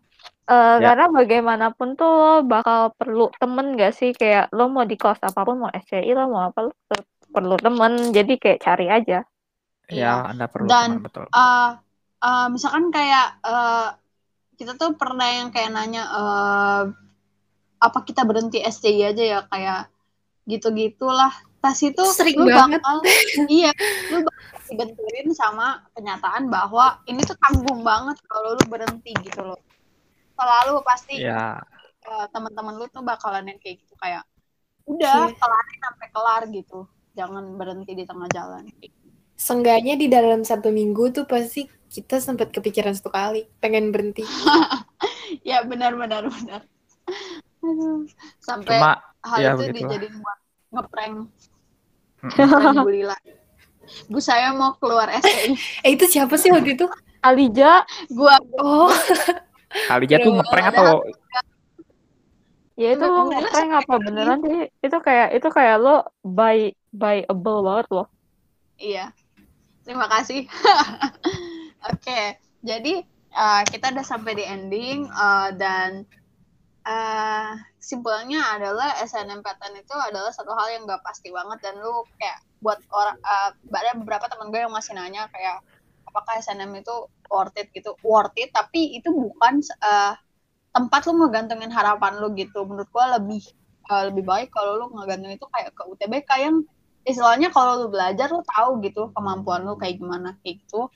Eh, 0.45 0.75
Ya. 0.83 0.91
Karena 0.91 1.05
bagaimanapun 1.07 1.95
tuh 1.95 2.11
lo 2.11 2.33
bakal 2.43 2.91
perlu 2.93 3.31
temen 3.39 3.73
gak 3.73 3.95
sih? 3.95 4.11
Kayak 4.11 4.51
lo 4.51 4.67
mau 4.67 4.83
di 4.83 4.99
kelas 4.99 5.23
apa 5.23 5.41
pun, 5.41 5.63
mau 5.63 5.71
SCI 5.71 6.11
lo 6.11 6.27
mau 6.27 6.51
apa, 6.51 6.67
lo 6.67 6.75
perlu 7.31 7.55
temen. 7.55 8.11
Jadi 8.11 8.35
kayak 8.35 8.59
cari 8.59 8.87
aja. 8.91 9.23
Iya. 9.87 10.23
ya 10.23 10.31
anda 10.31 10.47
perlu 10.47 10.71
Dan- 10.71 11.03
teman 11.03 11.03
betul 11.03 11.23
eh 11.27 11.69
eh, 12.21 12.47
misalkan 12.47 12.87
kayak 12.89 13.27
eh, 13.43 13.87
kita 14.55 14.79
tuh 14.79 14.95
pernah 14.95 15.27
yang 15.27 15.49
kayak 15.51 15.67
nanya 15.67 16.03
eh, 16.07 16.83
apa 17.81 17.99
kita 18.05 18.23
berhenti 18.23 18.61
SCI 18.61 19.11
aja 19.11 19.23
ya 19.23 19.39
kayak 19.47 19.91
gitu-gitulah 20.45 21.31
tas 21.57 21.77
itu 21.79 22.01
Sering 22.09 22.41
lu 22.41 22.49
banget. 22.49 22.81
bakal 22.81 22.97
iya 23.51 23.69
lu 24.09 24.25
bakal 24.25 24.45
dibenturin 24.67 25.29
sama 25.31 25.85
kenyataan 25.93 26.47
bahwa 26.47 26.97
ini 27.05 27.21
tuh 27.21 27.37
tanggung 27.37 27.83
banget 27.83 28.17
kalau 28.25 28.57
lu 28.57 28.63
berhenti 28.65 29.13
gitu 29.21 29.43
loh 29.43 29.59
selalu 30.33 30.81
pasti 30.81 31.21
ya 31.21 31.59
eh, 32.01 32.25
teman-teman 32.31 32.75
lu 32.75 32.85
tuh 32.87 33.05
bakalan 33.05 33.45
yang 33.45 33.59
kayak 33.61 33.77
gitu 33.79 33.93
kayak 33.97 34.25
udah 34.89 35.29
Iya. 35.29 35.37
kelarin 35.37 35.77
sampai 35.85 36.07
kelar 36.09 36.41
gitu 36.49 36.79
jangan 37.13 37.45
berhenti 37.55 37.91
di 37.93 38.03
tengah 38.03 38.25
jalan 38.27 38.65
Seenggaknya 39.35 39.97
di 39.97 40.05
dalam 40.05 40.41
satu 40.41 40.69
minggu 40.69 41.09
tuh 41.11 41.25
pasti 41.25 41.65
kita 41.89 42.17
sempat 42.17 42.53
kepikiran 42.53 42.93
satu 42.93 43.09
kali 43.09 43.49
pengen 43.57 43.89
berhenti. 43.89 44.21
ya 45.49 45.65
benar 45.65 45.97
benar 45.97 46.29
benar 46.29 46.61
Aduh, 47.61 48.09
sampai 48.41 48.77
cuma 48.77 48.91
hal 49.21 49.39
ya, 49.41 49.49
itu 49.53 49.63
begitulah. 49.69 49.97
dijadiin 50.01 50.15
buat 50.21 50.39
ngeprank. 50.73 51.15
Ngeprank 52.21 52.77
Bu 54.07 54.19
saya 54.21 54.53
mau 54.55 54.77
keluar 54.77 55.09
STI 55.09 55.57
Eh 55.85 55.91
itu 55.97 56.05
siapa 56.07 56.37
sih 56.39 56.53
waktu 56.53 56.77
itu? 56.77 56.87
Alija, 57.21 57.85
gua. 58.09 58.37
Oh, 58.57 58.89
kali 59.87 60.05
aja 60.09 60.17
tuh 60.25 60.31
ngeprank 60.35 60.67
atau 60.73 61.05
ya 62.79 62.97
itu 62.97 63.05
lo 63.05 63.29
ngeprank 63.29 63.71
apa 63.85 63.93
beneran 64.01 64.39
sih? 64.41 64.59
Itu 64.81 64.97
kayak 65.05 65.37
itu 65.37 65.47
kayak 65.53 65.77
lo 65.77 66.07
buy 66.25 66.73
buyable 66.89 67.59
banget 67.67 67.87
loh. 67.93 68.07
iya. 68.81 69.13
Terima 69.85 70.05
kasih. 70.09 70.45
Oke. 71.89 72.37
Jadi 72.61 73.01
eh, 73.33 73.61
kita 73.69 73.89
udah 73.93 74.05
sampai 74.05 74.37
di 74.37 74.45
ending 74.45 75.09
eh, 75.09 75.49
dan 75.57 76.05
eh 76.81 77.51
simpelnya 77.77 78.57
adalah 78.57 78.97
SNMPTN 79.05 79.85
itu 79.85 79.93
adalah 79.93 80.33
satu 80.33 80.49
hal 80.57 80.67
yang 80.73 80.83
gak 80.89 81.05
pasti 81.05 81.29
banget 81.29 81.61
dan 81.61 81.77
lu 81.77 82.01
kayak 82.17 82.41
buat 82.61 82.81
orang 82.89 83.17
eh, 83.21 83.49
ada 83.77 83.91
beberapa 84.01 84.25
teman 84.25 84.49
gue 84.49 84.61
yang 84.65 84.73
masih 84.73 84.97
nanya 84.97 85.29
kayak 85.29 85.61
apakah 86.09 86.33
SNM 86.41 86.73
itu 86.81 86.95
worth 87.29 87.57
it? 87.57 87.69
gitu. 87.73 87.93
Worth 88.01 88.33
it 88.41 88.49
tapi 88.53 88.97
itu 88.97 89.09
bukan 89.13 89.61
eh, 89.61 90.13
tempat 90.73 91.01
lu 91.09 91.21
ngegantungin 91.21 91.69
harapan 91.69 92.17
lu 92.17 92.33
gitu. 92.33 92.65
Menurut 92.65 92.89
gue 92.89 93.05
lebih 93.21 93.43
eh, 93.93 94.03
lebih 94.09 94.23
baik 94.25 94.49
kalau 94.49 94.81
lu 94.81 94.85
ngegantungin 94.97 95.37
itu 95.37 95.47
kayak 95.53 95.69
ke 95.77 95.83
UTBK 95.85 96.29
yang 96.41 96.55
istilahnya 97.05 97.49
kalau 97.53 97.85
lu 97.85 97.87
belajar 97.93 98.29
lu 98.33 98.41
tahu 98.45 98.81
gitu 98.85 99.09
kemampuan 99.13 99.65
lu 99.65 99.77
kayak 99.77 100.01
gimana 100.01 100.37
kayak 100.41 100.65
gitu. 100.65 100.89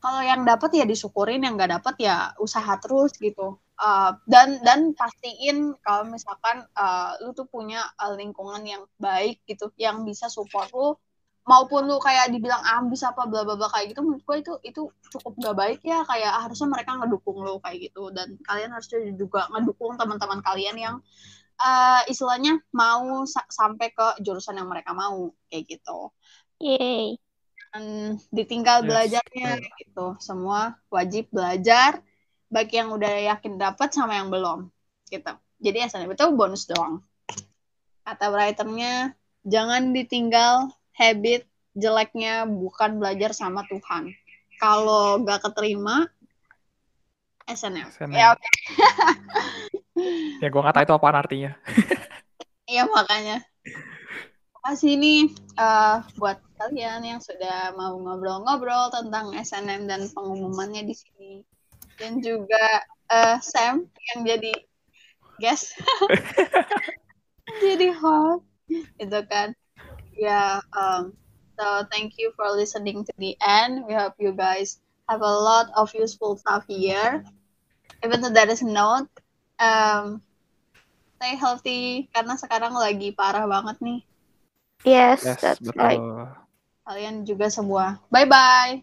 Kalau 0.00 0.20
yang 0.24 0.48
dapat 0.48 0.72
ya 0.76 0.84
disyukurin 0.88 1.44
yang 1.44 1.56
nggak 1.60 1.80
dapat 1.80 1.94
ya 2.00 2.32
usaha 2.40 2.72
terus 2.80 3.12
gitu 3.20 3.60
Uh, 3.80 4.12
dan 4.28 4.60
dan 4.60 4.92
pastiin 4.92 5.72
kalau 5.80 6.04
misalkan 6.12 6.68
uh, 6.76 7.16
lu 7.24 7.32
tuh 7.32 7.48
punya 7.48 7.80
uh, 7.96 8.12
lingkungan 8.12 8.60
yang 8.60 8.84
baik 9.00 9.40
gitu 9.48 9.72
yang 9.80 10.04
bisa 10.04 10.28
support 10.28 10.68
lu 10.76 11.00
maupun 11.48 11.88
lu 11.88 11.96
kayak 11.96 12.28
dibilang 12.28 12.60
ambis 12.76 13.00
apa 13.02 13.24
bla 13.24 13.42
bla 13.42 13.56
bla 13.56 13.72
kayak 13.72 13.96
gitu 13.96 14.04
menurut 14.04 14.22
gue 14.22 14.36
itu 14.44 14.52
itu 14.68 14.82
cukup 15.16 15.32
gak 15.40 15.56
baik 15.56 15.80
ya 15.80 16.04
kayak 16.04 16.44
harusnya 16.46 16.68
mereka 16.68 17.00
ngedukung 17.00 17.40
lu 17.40 17.56
kayak 17.64 17.90
gitu 17.90 18.12
dan 18.12 18.36
kalian 18.44 18.70
harusnya 18.70 19.00
juga 19.16 19.48
ngedukung 19.50 19.96
teman-teman 19.96 20.44
kalian 20.44 20.76
yang 20.76 20.96
uh, 21.58 22.02
istilahnya 22.06 22.60
mau 22.76 23.24
sa- 23.24 23.48
sampai 23.48 23.90
ke 23.90 24.20
jurusan 24.20 24.60
yang 24.60 24.68
mereka 24.68 24.92
mau 24.92 25.32
kayak 25.48 25.80
gitu 25.80 26.12
Yeay. 26.60 27.16
dan 27.72 27.82
ditinggal 28.28 28.84
Yes, 28.84 28.88
belajarnya 28.92 29.50
betul. 29.56 29.72
gitu 29.80 30.06
semua 30.20 30.76
wajib 30.92 31.32
belajar 31.32 32.04
baik 32.50 32.74
yang 32.74 32.90
udah 32.90 33.32
yakin 33.34 33.56
dapat 33.56 33.94
sama 33.94 34.18
yang 34.18 34.28
belum 34.28 34.68
gitu 35.08 35.32
jadi 35.62 35.86
SNM 35.88 36.12
itu 36.12 36.26
bonus 36.34 36.66
doang 36.66 37.00
kata 38.04 38.26
writernya 38.28 39.14
jangan 39.46 39.94
ditinggal 39.94 40.74
habit 40.92 41.46
jeleknya 41.78 42.44
bukan 42.44 42.98
belajar 42.98 43.30
sama 43.32 43.62
Tuhan 43.70 44.10
kalau 44.58 45.22
gak 45.24 45.46
keterima 45.46 46.10
SNM, 47.48 47.86
SNM. 47.88 48.14
ya 48.14 48.26
oke 48.34 48.48
ya 50.42 50.46
gue 50.50 50.60
nggak 50.60 50.74
tahu 50.76 50.84
itu 50.86 50.94
apaan 50.94 51.18
artinya 51.18 51.54
Iya 52.70 52.86
makanya. 52.86 53.42
Makasih 54.54 54.94
nih 54.94 55.20
eh, 55.58 55.96
buat 56.14 56.38
kalian 56.54 57.02
yang 57.02 57.18
sudah 57.18 57.74
mau 57.74 57.98
ngobrol-ngobrol 57.98 58.94
tentang 58.94 59.34
SNM 59.34 59.90
dan 59.90 60.06
pengumumannya 60.14 60.86
di 60.86 60.94
sini. 60.94 61.32
Dan 62.00 62.24
juga 62.24 62.88
eh, 63.12 63.36
Sam 63.44 63.84
yang 63.84 64.20
jadi 64.24 64.52
guest. 65.36 65.76
jadi 67.64 67.92
host. 67.92 68.44
Itu 68.96 69.20
kan. 69.28 69.52
Ya, 70.16 70.64
um, 70.72 71.12
so 71.60 71.84
thank 71.92 72.16
you 72.16 72.32
for 72.36 72.48
listening 72.56 73.04
to 73.04 73.12
the 73.20 73.36
end. 73.44 73.84
We 73.84 73.92
hope 73.92 74.16
you 74.16 74.32
guys 74.32 74.80
have 75.08 75.20
a 75.20 75.28
lot 75.28 75.68
of 75.76 75.92
useful 75.92 76.40
stuff 76.40 76.64
here. 76.64 77.24
Even 78.00 78.24
though 78.24 78.32
that 78.32 78.48
is 78.48 78.64
not, 78.64 79.08
um, 79.60 80.24
stay 81.20 81.36
healthy 81.36 82.08
karena 82.16 82.36
sekarang 82.40 82.72
lagi 82.72 83.12
parah 83.12 83.44
banget 83.44 83.76
nih. 83.84 84.00
Yes, 84.88 85.20
yes 85.20 85.40
that's 85.40 85.60
betul 85.60 85.76
right. 85.76 86.00
Kalian 86.88 87.28
juga 87.28 87.52
semua. 87.52 88.00
Bye 88.08 88.24
bye. 88.24 88.80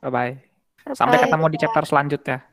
bye 0.00 0.12
bye 0.12 0.53
sampai 0.92 1.16
ketemu 1.16 1.46
di 1.48 1.58
chapter 1.64 1.84
selanjutnya 1.88 2.44